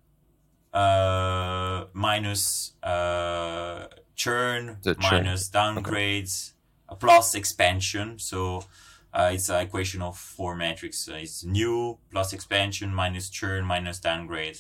[0.72, 4.78] uh, minus uh, churn,
[5.10, 6.52] minus downgrades,
[6.88, 8.18] uh, plus expansion.
[8.18, 8.64] So
[9.12, 11.08] uh, it's an equation of four metrics.
[11.08, 14.58] It's new plus expansion minus churn minus downgrade.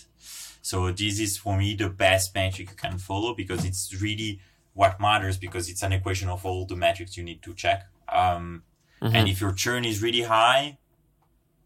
[0.60, 4.40] So this is for me the best metric you can follow because it's really
[4.74, 7.84] what matters because it's an equation of all the metrics you need to check.
[8.08, 8.64] Um,
[9.02, 9.14] Mhm.
[9.16, 10.78] And if your churn is really high,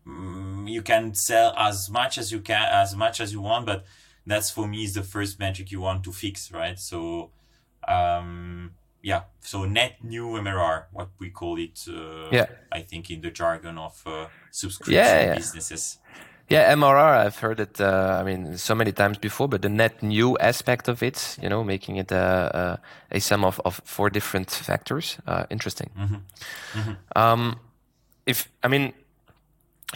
[0.07, 3.85] mm, you can sell as much as you can, as much as you want, but
[4.27, 6.79] that's for me is the first metric you want to fix, right?
[6.79, 7.31] So,
[7.87, 9.23] um, yeah.
[9.41, 12.47] So net new MRR, what we call it, uh, Yeah.
[12.73, 15.35] I think in the jargon of uh, subscription Yeah, yeah.
[15.37, 15.99] businesses.
[16.49, 20.01] Yeah, MRR, I've heard it, uh, I mean, so many times before, but the net
[20.01, 22.79] new aspect of it, you know, making it a,
[23.11, 25.19] a, a sum of, of four different factors.
[25.27, 25.91] Uh, interesting.
[27.17, 27.59] Um,
[28.27, 28.93] if, I mean,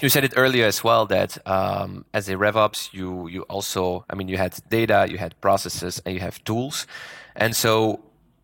[0.00, 4.14] you said it earlier as well that um, as a RevOps, you, you also, I
[4.14, 6.86] mean, you had data, you had processes, and you have tools.
[7.34, 8.00] And so,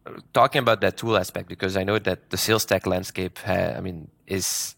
[0.06, 3.74] uh, talking about that tool aspect, because I know that the sales tech landscape, ha-
[3.76, 4.74] I mean, is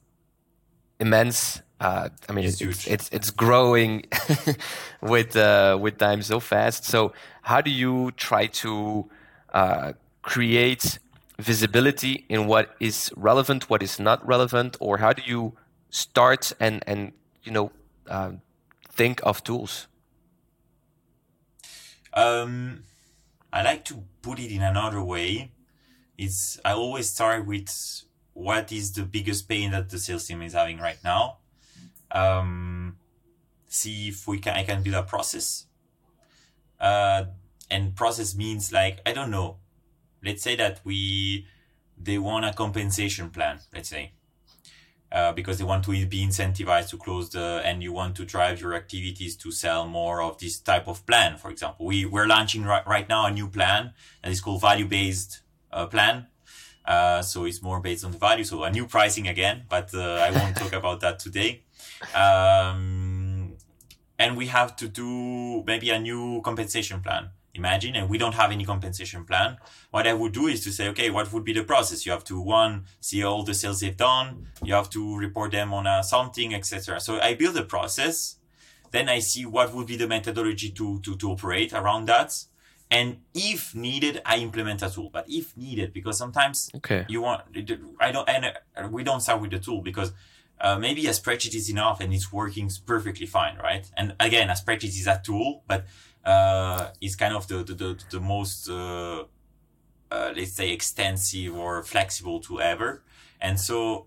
[1.01, 1.63] immense.
[1.81, 4.05] Uh, I mean, It's it's, it's it's growing
[5.01, 6.85] with uh, with time so fast.
[6.85, 7.13] So,
[7.43, 9.09] how do you try to
[9.55, 9.93] uh,
[10.23, 10.99] create
[11.39, 15.55] visibility in what is relevant, what is not relevant, or how do you
[15.91, 17.13] start and and
[17.43, 17.73] you know
[18.09, 18.41] um,
[18.89, 19.89] think of tools?
[22.15, 22.83] Um,
[23.53, 25.53] I like to put it in another way.
[26.17, 27.71] It's I always start with
[28.33, 31.39] what is the biggest pain that the sales team is having right now.
[32.11, 32.97] Um,
[33.69, 35.67] see if we can I can build a process.
[36.81, 37.25] Uh,
[37.71, 39.59] and process means like I don't know.
[40.25, 41.47] Let's say that we
[41.97, 43.61] they want a compensation plan.
[43.73, 44.13] Let's say.
[45.11, 48.61] Uh, because they want to be incentivized to close the and you want to drive
[48.61, 51.87] your activities to sell more of this type of plan for example.
[51.87, 55.41] We we're launching right, right now a new plan and it's called value based
[55.73, 56.27] uh, plan.
[56.85, 58.45] Uh, so it's more based on the value.
[58.45, 61.63] So a new pricing again but uh, i won't talk about that today.
[62.15, 63.55] Um,
[64.19, 68.51] and we have to do maybe a new compensation plan imagine and we don't have
[68.57, 69.51] any compensation plan.
[69.91, 72.07] What i would do is to say okay what would be the process?
[72.07, 74.27] You have to one see all the sales they've done.
[74.63, 78.17] You have to report them on a something etc so i build a process.
[78.91, 82.31] Then i see what would be the methodology to to, to operate around that.
[82.91, 85.11] And if needed i implement a tool.
[85.17, 87.05] But if needed because sometimes Okay.
[87.09, 87.41] you want
[88.07, 90.11] i don't and uh, we don't start with the tool because
[90.61, 93.85] uh, maybe a spreadsheet is enough and it's working perfectly fine right?
[93.99, 95.81] And again a spreadsheet is a tool but
[96.29, 99.25] uh, it's kind of the the, the, the most uh,
[100.11, 103.03] uh, let's say extensive or flexible tool ever.
[103.41, 104.07] And so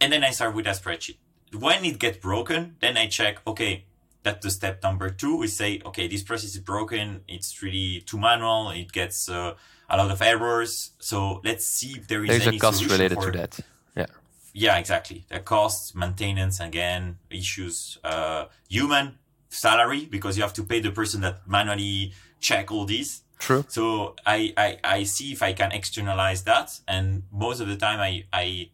[0.00, 1.18] and then i start with a spreadsheet.
[1.52, 3.84] When it gets broken then i check okay
[4.22, 5.38] that's the step number two.
[5.38, 7.22] We say okay this process is broken.
[7.26, 8.70] It's really too manual.
[8.70, 9.54] It gets uh,
[9.88, 10.90] a lot of errors.
[10.98, 13.60] So let's see if there is There's any a cost related for to that.
[13.96, 14.06] Yeah.
[14.52, 15.24] yeah exactly.
[15.30, 19.19] The cost maintenance again issues uh human
[19.50, 23.64] salary because you have to pay the person that manually check all these True.
[23.68, 28.00] so I, I i see if i can externalize that and most of the time
[28.00, 28.70] i i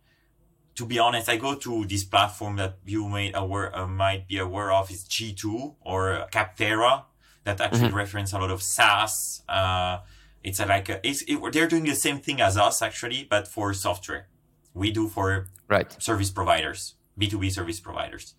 [0.75, 4.39] to be honest i go to this platform that you may aware uh, might be
[4.39, 7.05] aware of is g2 or Capterra
[7.45, 9.99] that actually reference a lot of saas uh
[10.45, 13.49] it's a, like a, it's, it, they're doing the same thing as us actually but
[13.49, 14.29] for software
[14.75, 16.01] we do for Right.
[16.01, 18.35] service providers, B2B service providers.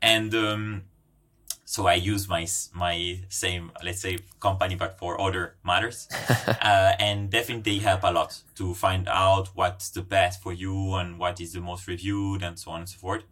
[0.00, 0.84] And um,
[1.72, 6.06] so I use my my same, let's say, company, but for other matters.
[6.46, 11.18] uh, and definitely help a lot to find out what's the best for you and
[11.18, 13.24] what is the most reviewed and so on and so forth.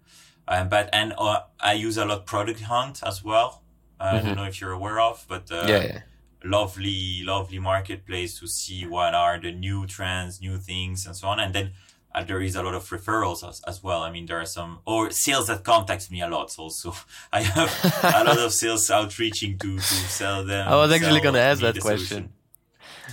[0.49, 3.63] Um, but and uh, I use a lot Product Hunt as well.
[4.01, 5.83] Uh, I don't know if you're aware of, but uh, yeah.
[5.85, 6.01] Yeah.
[6.43, 11.39] lovely, lovely marketplace to see what are the new trends, new things, and so on.
[11.41, 11.73] And then
[12.15, 14.03] uh, there is a lot of referrals as, as well.
[14.03, 16.55] I mean, there are some or sales that contacts me a lot.
[16.59, 16.95] Also,
[17.33, 19.83] I have a lot of sales outreaching to to
[20.19, 20.69] sell them.
[20.69, 22.33] I was actually going to ask that question solution.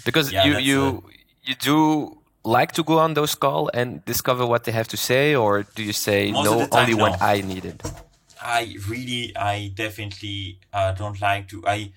[0.05, 1.03] because Yeah, you you
[1.43, 5.35] you do like to go on those call and discover what they have to say,
[5.35, 7.17] or do you say no time, only when no.
[7.19, 7.83] I needed?
[8.41, 11.63] I really, I definitely uh, don't like to.
[11.67, 11.91] I,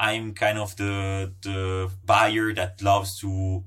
[0.00, 3.64] I'm kind of the the buyer that loves to,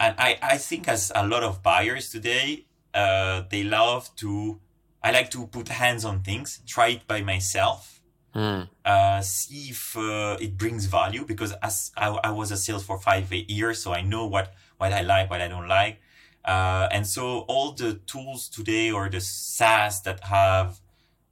[0.00, 4.58] and I I think as a lot of buyers today, uh, they love to.
[5.02, 8.02] I like to put hands on things, try it by myself,
[8.34, 8.68] mm.
[8.84, 12.98] uh, see if uh, it brings value because as I, I, was a sales for
[12.98, 16.00] five eight years, so I know what what I like, what I don't like,
[16.44, 20.80] uh, and so all the tools today or the SaaS that have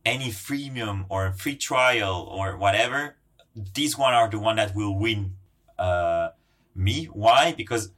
[0.07, 3.17] any freemium or free trial or whatever,
[3.75, 5.35] these one are the one that will win
[5.79, 6.31] uh,
[6.75, 7.05] me.
[7.07, 7.53] Why?
[7.53, 7.91] Because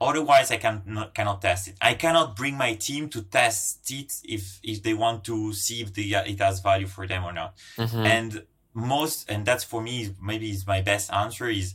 [0.00, 1.76] otherwise I can not, cannot test it.
[1.80, 5.92] I cannot bring my team to test it if if they want to see if
[5.92, 7.56] the, it has value for them or not.
[7.76, 7.98] Mm-hmm.
[7.98, 11.74] And most, and that's for me maybe is my best answer is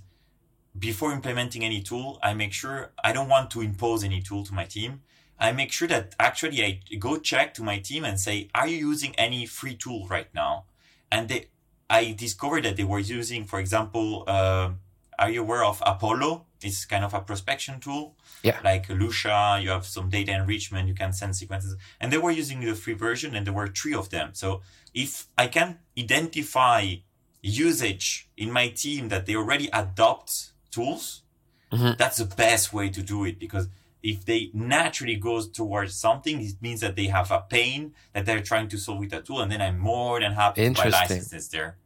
[0.77, 4.53] before implementing any tool, I make sure I don't want to impose any tool to
[4.53, 5.01] my team.
[5.39, 8.77] I make sure that actually I go check to my team and say, are you
[8.77, 10.65] using any free tool right now?
[11.11, 11.47] And they,
[11.89, 14.71] I discovered that they were using, for example, uh,
[15.17, 16.45] are you aware of Apollo?
[16.61, 18.15] It's kind of a prospection tool.
[18.43, 18.59] Yeah.
[18.63, 21.75] Like Lusha, you have some data enrichment, you can send sequences.
[21.99, 24.29] And they were using the free version and there were three of them.
[24.33, 24.61] So
[24.93, 26.95] if I can identify
[27.41, 31.21] usage in my team that they already adopt tools,
[31.71, 31.91] mm-hmm.
[31.97, 33.67] that's the best way to do it because
[34.01, 38.41] if they naturally goes towards something, it means that they have a pain that they're
[38.41, 39.41] trying to solve with a tool.
[39.41, 41.77] And then I'm more than happy to buy licenses there.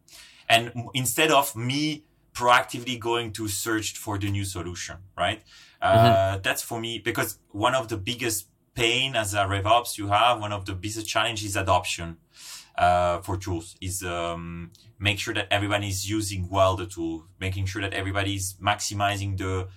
[0.50, 2.04] And instead of me
[2.40, 5.42] proactively going to search for the new solution, right?
[5.82, 6.42] Uh, mm-hmm.
[6.46, 10.54] That's for me because one of the biggest pain as a RevOps you have, one
[10.54, 12.18] of the biggest challenges is adoption
[12.78, 17.66] uh, for tools is um, make sure that everyone is using well the tool, making
[17.66, 19.68] sure that everybody is maximizing the,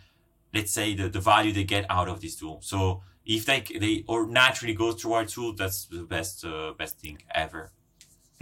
[0.55, 2.59] let's say the, the value they get out of this tool.
[2.63, 6.99] So if they they or naturally go through our tool, that's the best uh, best
[6.99, 7.73] thing ever.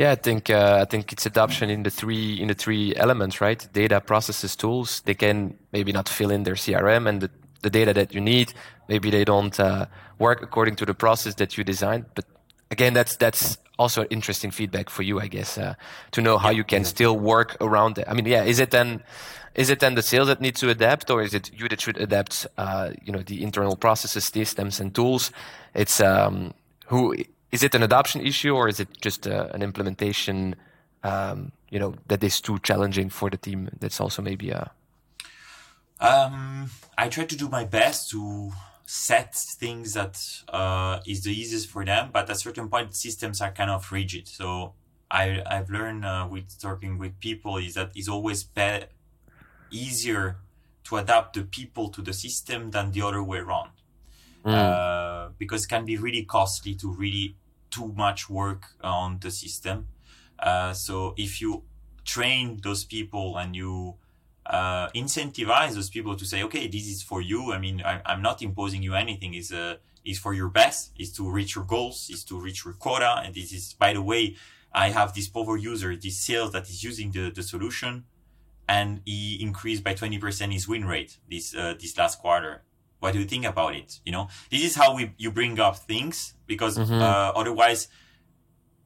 [0.00, 3.42] Yeah, I think uh, I think it's adoption in the three in the three elements,
[3.42, 3.68] right?
[3.74, 5.02] Data, processes, tools.
[5.02, 7.30] They can maybe not fill in their CRM and the,
[7.60, 8.54] the data that you need.
[8.88, 9.84] Maybe they don't uh,
[10.18, 12.06] work according to the process that you designed.
[12.14, 12.24] But
[12.70, 15.74] again, that's that's also interesting feedback for you, I guess, uh,
[16.12, 18.06] to know how you can still work around it.
[18.08, 19.02] I mean, yeah, is it then,
[19.54, 21.98] is it then the sales that need to adapt, or is it you that should
[21.98, 25.30] adapt, uh, you know, the internal processes, systems, and tools?
[25.74, 26.54] It's um,
[26.86, 27.14] who
[27.52, 30.56] is it an adoption issue, or is it just uh, an implementation?
[31.02, 33.70] Um, you know, that is too challenging for the team.
[33.78, 34.70] That's also maybe a.
[36.00, 38.52] Um, I try to do my best to
[38.86, 43.40] set things that uh, is the easiest for them, but at a certain point, systems
[43.40, 44.28] are kind of rigid.
[44.28, 44.74] So
[45.10, 48.86] I I've learned uh, with talking with people is that it's always be-
[49.70, 50.38] easier
[50.84, 53.70] to adapt the people to the system than the other way around.
[54.44, 54.52] Mm.
[54.54, 57.36] Uh, because it can be really costly to really
[57.70, 59.86] too much work on the system.
[60.38, 61.62] Uh, so if you
[62.04, 63.94] train those people and you
[64.46, 67.52] uh, incentivize those people to say, okay, this is for you.
[67.52, 69.34] I mean, I, am not imposing you anything.
[69.34, 70.92] Is uh, is for your best.
[70.98, 72.08] Is to reach your goals.
[72.10, 73.22] Is to reach your quota.
[73.24, 74.36] And this is, by the way,
[74.72, 78.04] I have this power user, this sales that is using the, the solution,
[78.68, 82.62] and he increased by 20% his win rate this uh, this last quarter.
[83.00, 84.00] What do you think about it?
[84.04, 86.92] You know, this is how we you bring up things because mm-hmm.
[86.94, 87.88] uh, otherwise,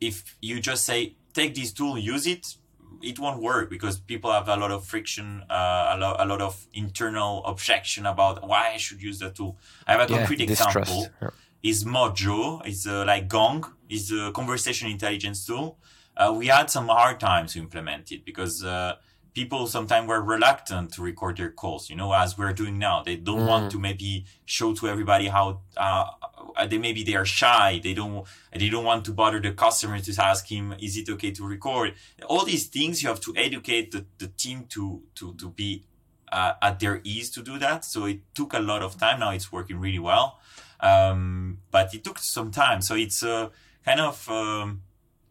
[0.00, 2.56] if you just say take this tool, use it,
[3.02, 6.40] it won't work because people have a lot of friction, uh, a, lot, a lot
[6.40, 9.58] of internal objection about why I should use the tool.
[9.86, 11.08] I have a yeah, concrete example.
[11.20, 11.30] Yeah.
[11.62, 15.78] Is Modjo, is uh, like Gong, is a conversation intelligence tool.
[16.16, 18.94] Uh, we had some hard times to implement it because uh,
[19.35, 23.03] people sometimes were reluctant to record their calls, you know, as we're doing now.
[23.03, 23.49] They don't mm.
[23.49, 26.07] want to maybe show to everybody how uh,
[26.57, 27.80] uh, they maybe they are shy.
[27.82, 31.32] They don't they don't want to bother the customer to ask him, is it okay
[31.32, 31.95] to record?
[32.26, 35.85] All these things you have to educate the, the team to to to be
[36.30, 37.85] uh, at their ease to do that.
[37.85, 39.20] So it took a lot of time.
[39.20, 40.39] Now it's working really well,
[40.80, 42.82] um, but it took some time.
[42.82, 43.49] So it's a uh,
[43.85, 44.82] kind of um,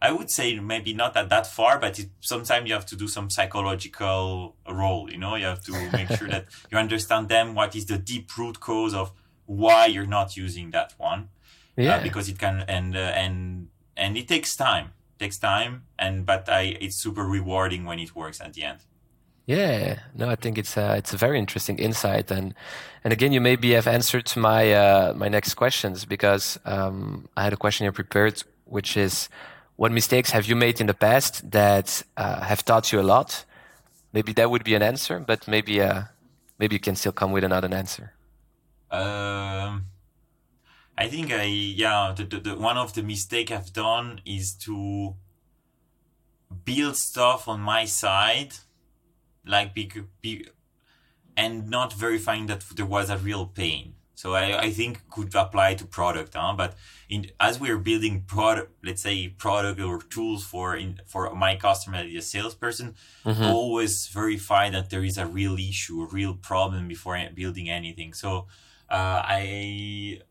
[0.03, 3.07] I would say maybe not at that far, but it, sometimes you have to do
[3.07, 5.09] some psychological role.
[5.09, 7.55] You know, you have to make sure that you understand them.
[7.55, 9.13] What is the deep root cause of
[9.45, 11.29] why you're not using that one?
[11.77, 11.95] Uh, yeah.
[11.95, 14.91] Uh, because it can and uh, and and it takes time.
[15.15, 18.79] It takes time, and but I it's super rewarding when it works at the end.
[19.45, 22.53] Yeah, no, I think it's a, it's a very interesting insight, and
[23.05, 27.43] and again, you maybe have answered to my uh, my next questions because um, I
[27.43, 29.29] had a question here prepared, which is
[29.83, 33.43] what mistakes have you made in the past that uh, have taught you a lot?
[34.13, 36.03] Maybe that would be an answer, but maybe uh,
[36.57, 38.13] maybe you can still come with another answer.
[38.89, 39.71] Um,
[40.97, 41.43] I think I
[41.83, 45.15] yeah the, the, the one of the mistake I've done is to
[46.63, 48.53] build stuff on my side,
[49.45, 50.47] like be, be
[51.35, 53.95] and not verifying that there was a real pain.
[54.15, 56.53] So I, I think could apply to product, huh?
[56.55, 56.75] But
[57.09, 61.97] in, as we're building product, let's say product or tools for in, for my customer,
[61.97, 62.95] a salesperson,
[63.25, 63.43] mm-hmm.
[63.43, 68.13] always verify that there is a real issue, a real problem before building anything.
[68.13, 68.47] So
[68.89, 70.21] uh, I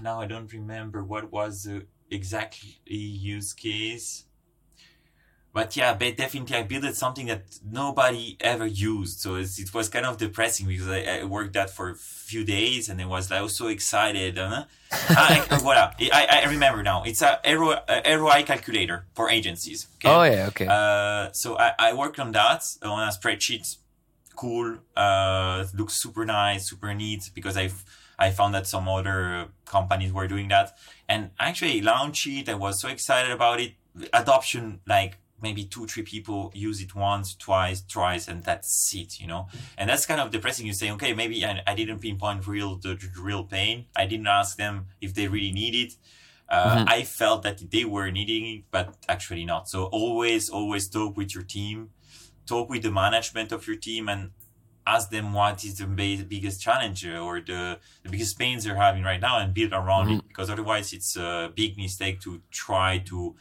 [0.00, 4.26] now I don't remember what was the exactly use case
[5.52, 9.20] but yeah, but definitely I built something that nobody ever used.
[9.20, 12.88] So it was kind of depressing because I, I, worked that for a few days
[12.88, 14.38] and it was I was so excited.
[14.38, 15.94] Uh, I, voilà.
[16.10, 17.02] I, I remember now.
[17.04, 19.88] It's a ROI calculator for agencies.
[19.96, 20.08] Okay?
[20.08, 20.66] Oh yeah, okay.
[20.66, 23.76] Uh, so I, I worked on that on a spreadsheet.
[24.34, 24.78] Cool.
[24.96, 27.70] Uh, looks super nice, super neat because I
[28.18, 30.78] I found that some other companies were doing that
[31.10, 32.48] and actually launched it.
[32.48, 33.72] I was so excited about it.
[34.14, 39.26] Adoption like maybe two, three people use it once, twice, twice, and that's it, you
[39.26, 39.48] know?
[39.76, 40.66] And that's kind of depressing.
[40.66, 43.86] You say, okay, maybe I, I didn't pinpoint real, the, the, real pain.
[43.96, 45.94] I didn't ask them if they really need it.
[46.48, 46.88] Uh, mm-hmm.
[46.88, 49.68] I felt that they were needing it, but actually not.
[49.68, 51.90] So always, always talk with your team,
[52.46, 54.30] talk with the management of your team and
[54.86, 59.20] ask them what is the biggest challenge or the, the biggest pains they're having right
[59.20, 60.16] now and build around mm-hmm.
[60.16, 63.34] it because otherwise it's a big mistake to try to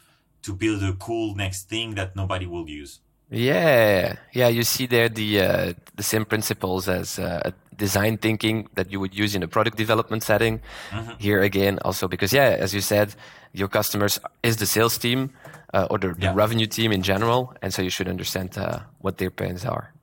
[0.43, 2.99] to build a cool next thing that nobody will use.
[3.29, 4.49] Yeah, yeah.
[4.49, 9.15] You see there the uh, the same principles as uh, design thinking that you would
[9.15, 10.59] use in a product development setting.
[10.89, 11.11] Mm-hmm.
[11.17, 13.15] Here again, also because yeah, as you said,
[13.53, 15.31] your customers is the sales team
[15.73, 16.33] uh, or the, yeah.
[16.35, 19.93] revenue team in general, and so you should understand uh, what their pains are.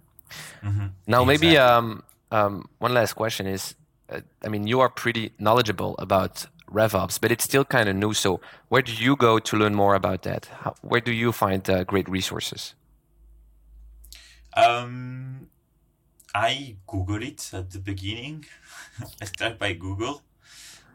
[0.63, 0.87] Mm-hmm.
[1.07, 1.49] Now, exactly.
[1.49, 3.75] maybe um, um, one last question is,
[4.11, 8.15] uh, I mean, you are pretty knowledgeable about RevOps, but it's still kind of new.
[8.15, 10.47] So, where do you go to learn more about that?
[10.47, 12.75] How, where do you find uh, great resources?
[14.55, 15.49] Um,
[16.35, 18.45] I Google it at the beginning.
[19.23, 20.23] I start by Google,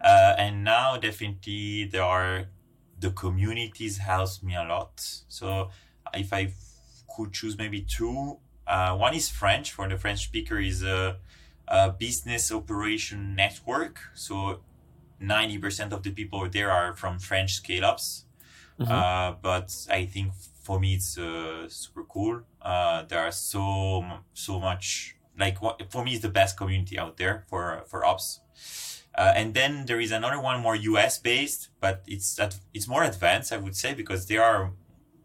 [0.01, 2.45] uh, and now definitely there are
[2.99, 4.93] the communities helps me a lot.
[5.27, 5.69] So,
[6.13, 6.53] if I
[7.15, 11.17] could choose maybe two, uh, one is French for the French speaker is a,
[11.67, 13.99] a business operation network.
[14.13, 14.61] So
[15.23, 18.25] 90% of the people there are from French scale ups.
[18.79, 18.91] Mm-hmm.
[18.91, 22.41] Uh, but I think for me, it's uh, super cool.
[22.61, 24.03] Uh, there are so,
[24.33, 28.39] so much, like, what, for me, it's the best community out there for, for ops.
[29.15, 33.03] Uh, and then there is another one more US based, but it's that it's more
[33.03, 34.71] advanced, I would say, because they are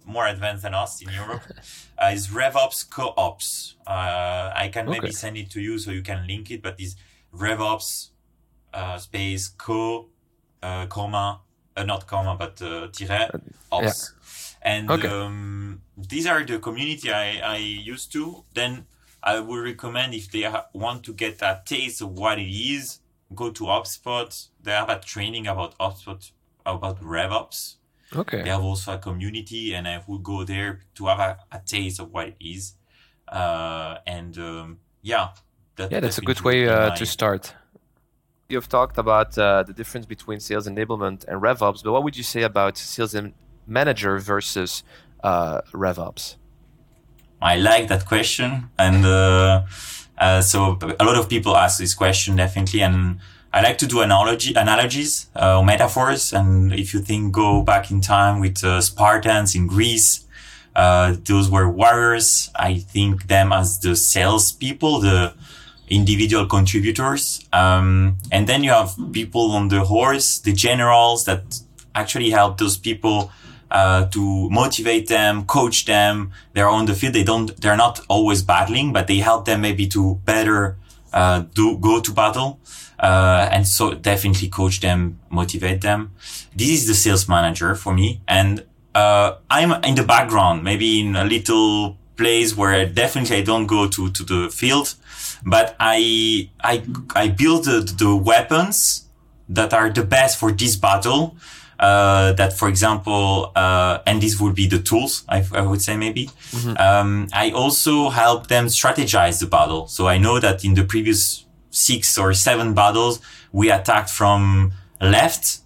[0.04, 1.42] more advanced than us in Europe.
[1.98, 3.76] uh, is RevOps Co-ops.
[3.86, 5.00] Uh, I can okay.
[5.00, 6.96] maybe send it to you so you can link it, but it's
[7.34, 8.10] RevOps
[8.74, 10.08] uh, space co
[10.62, 11.40] uh, comma
[11.76, 13.30] uh, not comma but uh, tiret
[13.70, 14.12] ops
[14.62, 14.72] yeah.
[14.72, 15.08] and okay.
[15.08, 18.44] um, these are the community I, I used to.
[18.54, 18.86] Then
[19.22, 23.00] I would recommend if they ha- want to get a taste of what it is
[23.34, 26.30] go to HubSpot they have a training about HubSpot
[26.64, 27.76] about RevOps.
[28.14, 28.42] Okay.
[28.42, 32.00] They have also a community and I would go there to have a, a taste
[32.00, 32.74] of what it is.
[33.26, 35.28] Uh, and um, yeah
[35.76, 37.54] that, yeah that's a good way uh, to start
[38.50, 42.22] You've talked about uh, the difference between sales enablement and RevOps, but what would you
[42.22, 43.14] say about sales
[43.66, 44.82] manager versus
[45.22, 46.36] uh, RevOps?
[47.42, 49.64] I like that question, and uh,
[50.16, 53.18] uh, so a lot of people ask this question definitely, and
[53.52, 56.32] I like to do analogy analogies uh, or metaphors.
[56.32, 60.24] And if you think go back in time with uh, Spartans in Greece,
[60.74, 62.48] those were warriors.
[62.56, 65.34] I think them as the sales people, the
[65.90, 67.46] individual contributors.
[67.52, 71.60] Um, and then you have people on the horse, the generals that
[71.94, 73.30] actually help those people
[73.70, 76.32] uh, to motivate them, coach them.
[76.54, 77.14] They're on the field.
[77.14, 80.76] They don't, they're not always battling, but they help them maybe to better
[81.12, 82.60] uh, do go to battle.
[82.98, 86.12] Uh, and so definitely coach them, motivate them.
[86.56, 88.20] This is the sales manager for me.
[88.26, 88.64] And
[88.94, 93.88] uh, I'm in the background, maybe in a little place where definitely I don't go
[93.88, 94.94] to, to the field
[95.44, 99.08] but I I I build the, the weapons
[99.48, 101.36] that are the best for this battle.
[101.78, 105.96] Uh, that, for example, uh, and these would be the tools, I, I would say
[105.96, 106.26] maybe.
[106.50, 106.76] Mm-hmm.
[106.76, 109.86] Um, I also help them strategize the battle.
[109.86, 113.20] So I know that in the previous six or seven battles,
[113.52, 115.60] we attacked from left,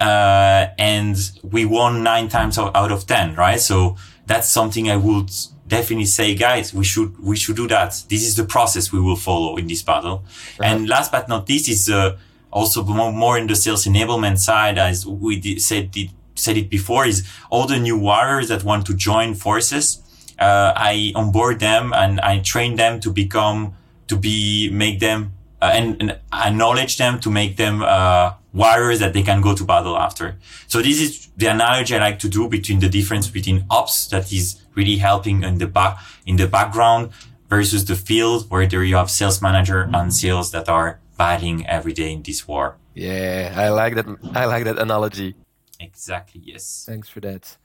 [0.00, 3.60] uh, and we won nine times out of 10, right?
[3.60, 5.30] So that's something I would
[5.70, 7.90] definitely say, guys, we should, we should do that.
[8.08, 10.24] This is the process we will follow in this battle.
[10.62, 12.18] And last but not least is, uh,
[12.52, 16.68] also more, more in the sales enablement side, as we did, said, did, said it
[16.68, 20.02] before, is all the new warriors that want to join forces.
[20.38, 23.76] Uh, I onboard them and I train them to become,
[24.08, 29.12] to be, make them uh, and, and acknowledge them to make them uh, warriors that
[29.12, 30.36] they can go to battle after.
[30.66, 34.32] So this is the analogy I like to do between the difference between ops that
[34.32, 37.10] is really helping in the back in the background
[37.48, 41.92] versus the field where there you have sales manager and sales that are battling every
[41.92, 42.76] day in this war.
[42.94, 44.06] Yeah, I like that.
[44.34, 45.34] I like that analogy.
[45.78, 46.40] Exactly.
[46.44, 46.84] Yes.
[46.86, 47.56] Thanks for that.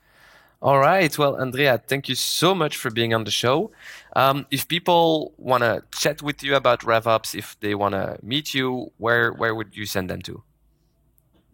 [0.61, 1.15] All right.
[1.17, 3.71] Well, Andrea, thank you so much for being on the show.
[4.15, 8.53] Um, if people want to chat with you about RevOps, if they want to meet
[8.53, 10.43] you, where where would you send them to?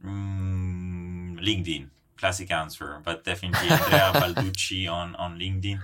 [0.05, 5.79] Mm, LinkedIn, classic answer, but definitely Andrea Balducci on on LinkedIn.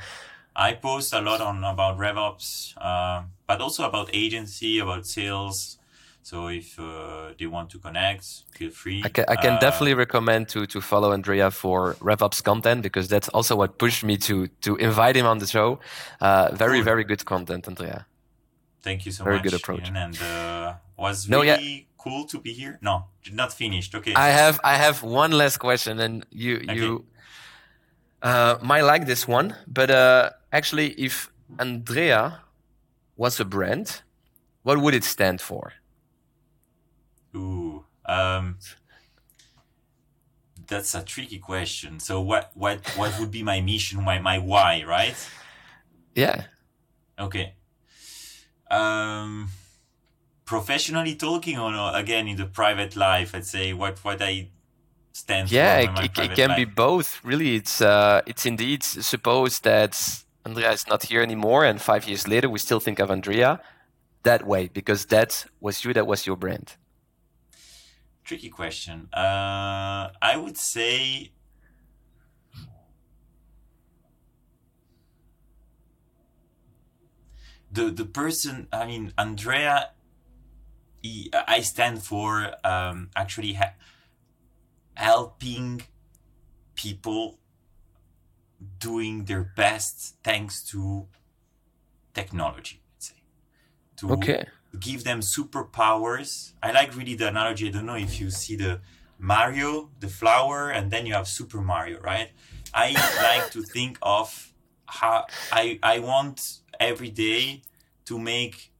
[0.55, 5.77] I post a lot on about RevOps, uh, but also about agency, about sales.
[6.23, 9.01] So if uh, they want to connect, feel free.
[9.05, 13.07] I can, I can Uh, definitely recommend to to follow Andrea for RevOps content because
[13.07, 15.79] that's also what pushed me to to invite him on the show.
[16.19, 16.83] Uh, very Cool.
[16.83, 18.05] very good content, Andrea.
[18.83, 19.43] Thank you so Very much.
[19.43, 19.87] good approach.
[19.87, 21.59] Ian, and uh, was No, yeah.
[22.07, 22.79] Cool to be here.
[22.81, 23.95] No, not finished.
[23.95, 24.13] Okay.
[24.15, 27.05] I have I have one last question, and you you
[28.21, 32.41] uh, might like this one, but uh, actually, if Andrea
[33.15, 34.01] was a brand,
[34.63, 35.73] what would it stand for?
[37.35, 38.57] Ooh, um,
[40.67, 41.99] that's a tricky question.
[41.99, 45.15] So what what what would be my mission, my my why, right?
[46.15, 46.45] Yeah,
[47.19, 47.53] Okay.
[48.69, 49.49] Um,
[50.47, 54.49] professionally talking, or no, again in the private life, I'd say what what I
[55.13, 56.03] stand yeah, for.
[56.03, 57.23] it, it, can be both.
[57.23, 59.93] Really, it's uh, it's indeed suppose that
[60.45, 63.59] Andrea is not here anymore, and five years later we still think of Andrea
[64.23, 66.75] that way because that was you, that was your brand.
[68.23, 69.09] Tricky question.
[69.13, 71.31] Uh, I would say
[77.71, 78.67] the the person.
[78.71, 79.91] I mean, Andrea.
[81.01, 83.73] He, I stand for um, actually ha-
[84.95, 85.81] helping
[86.75, 87.39] people
[88.79, 91.07] doing their best thanks to
[92.13, 92.81] technology.
[92.93, 93.15] Let's say
[93.97, 94.45] to Okay.
[94.79, 96.53] give them superpowers.
[96.61, 97.67] I like really the analogy.
[97.67, 98.81] I don't know if you see the
[99.19, 102.31] Mario, the flower, and then you have Super Mario, right?
[102.73, 104.53] I like to think of
[104.87, 107.61] how I I want every day
[108.05, 108.71] to make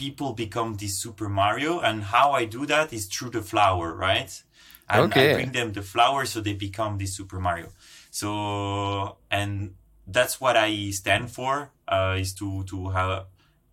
[0.00, 4.32] people become this Super Mario, and how I do that is through the flower, right?
[4.88, 5.30] And Okay.
[5.30, 7.68] I bring them the flower so they become this Super Mario.
[8.10, 9.74] So and
[10.06, 13.26] that's what I stand for uh, is to to have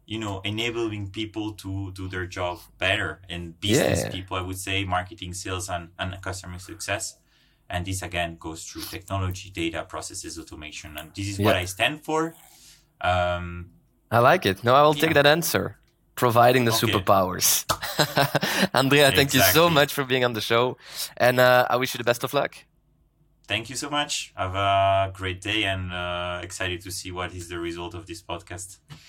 [0.06, 4.12] you know enabling people to do their job better and business Yeah.
[4.16, 7.18] people I would say marketing sales and, and customer success
[7.70, 12.04] and this again goes through technology data processes automation and this is what I stand
[12.06, 12.36] for
[13.02, 13.72] um,
[14.12, 14.64] I like it.
[14.64, 15.77] No, I will take that answer.
[16.18, 16.88] Providing the Okay.
[16.88, 17.64] superpowers.
[18.74, 20.78] Andrea, thank you so much for being on the show.
[21.16, 22.56] And uh, I wish you the best of luck.
[23.48, 27.48] thank you so much have a great day and uh, excited to see what is
[27.48, 28.70] the result of this podcast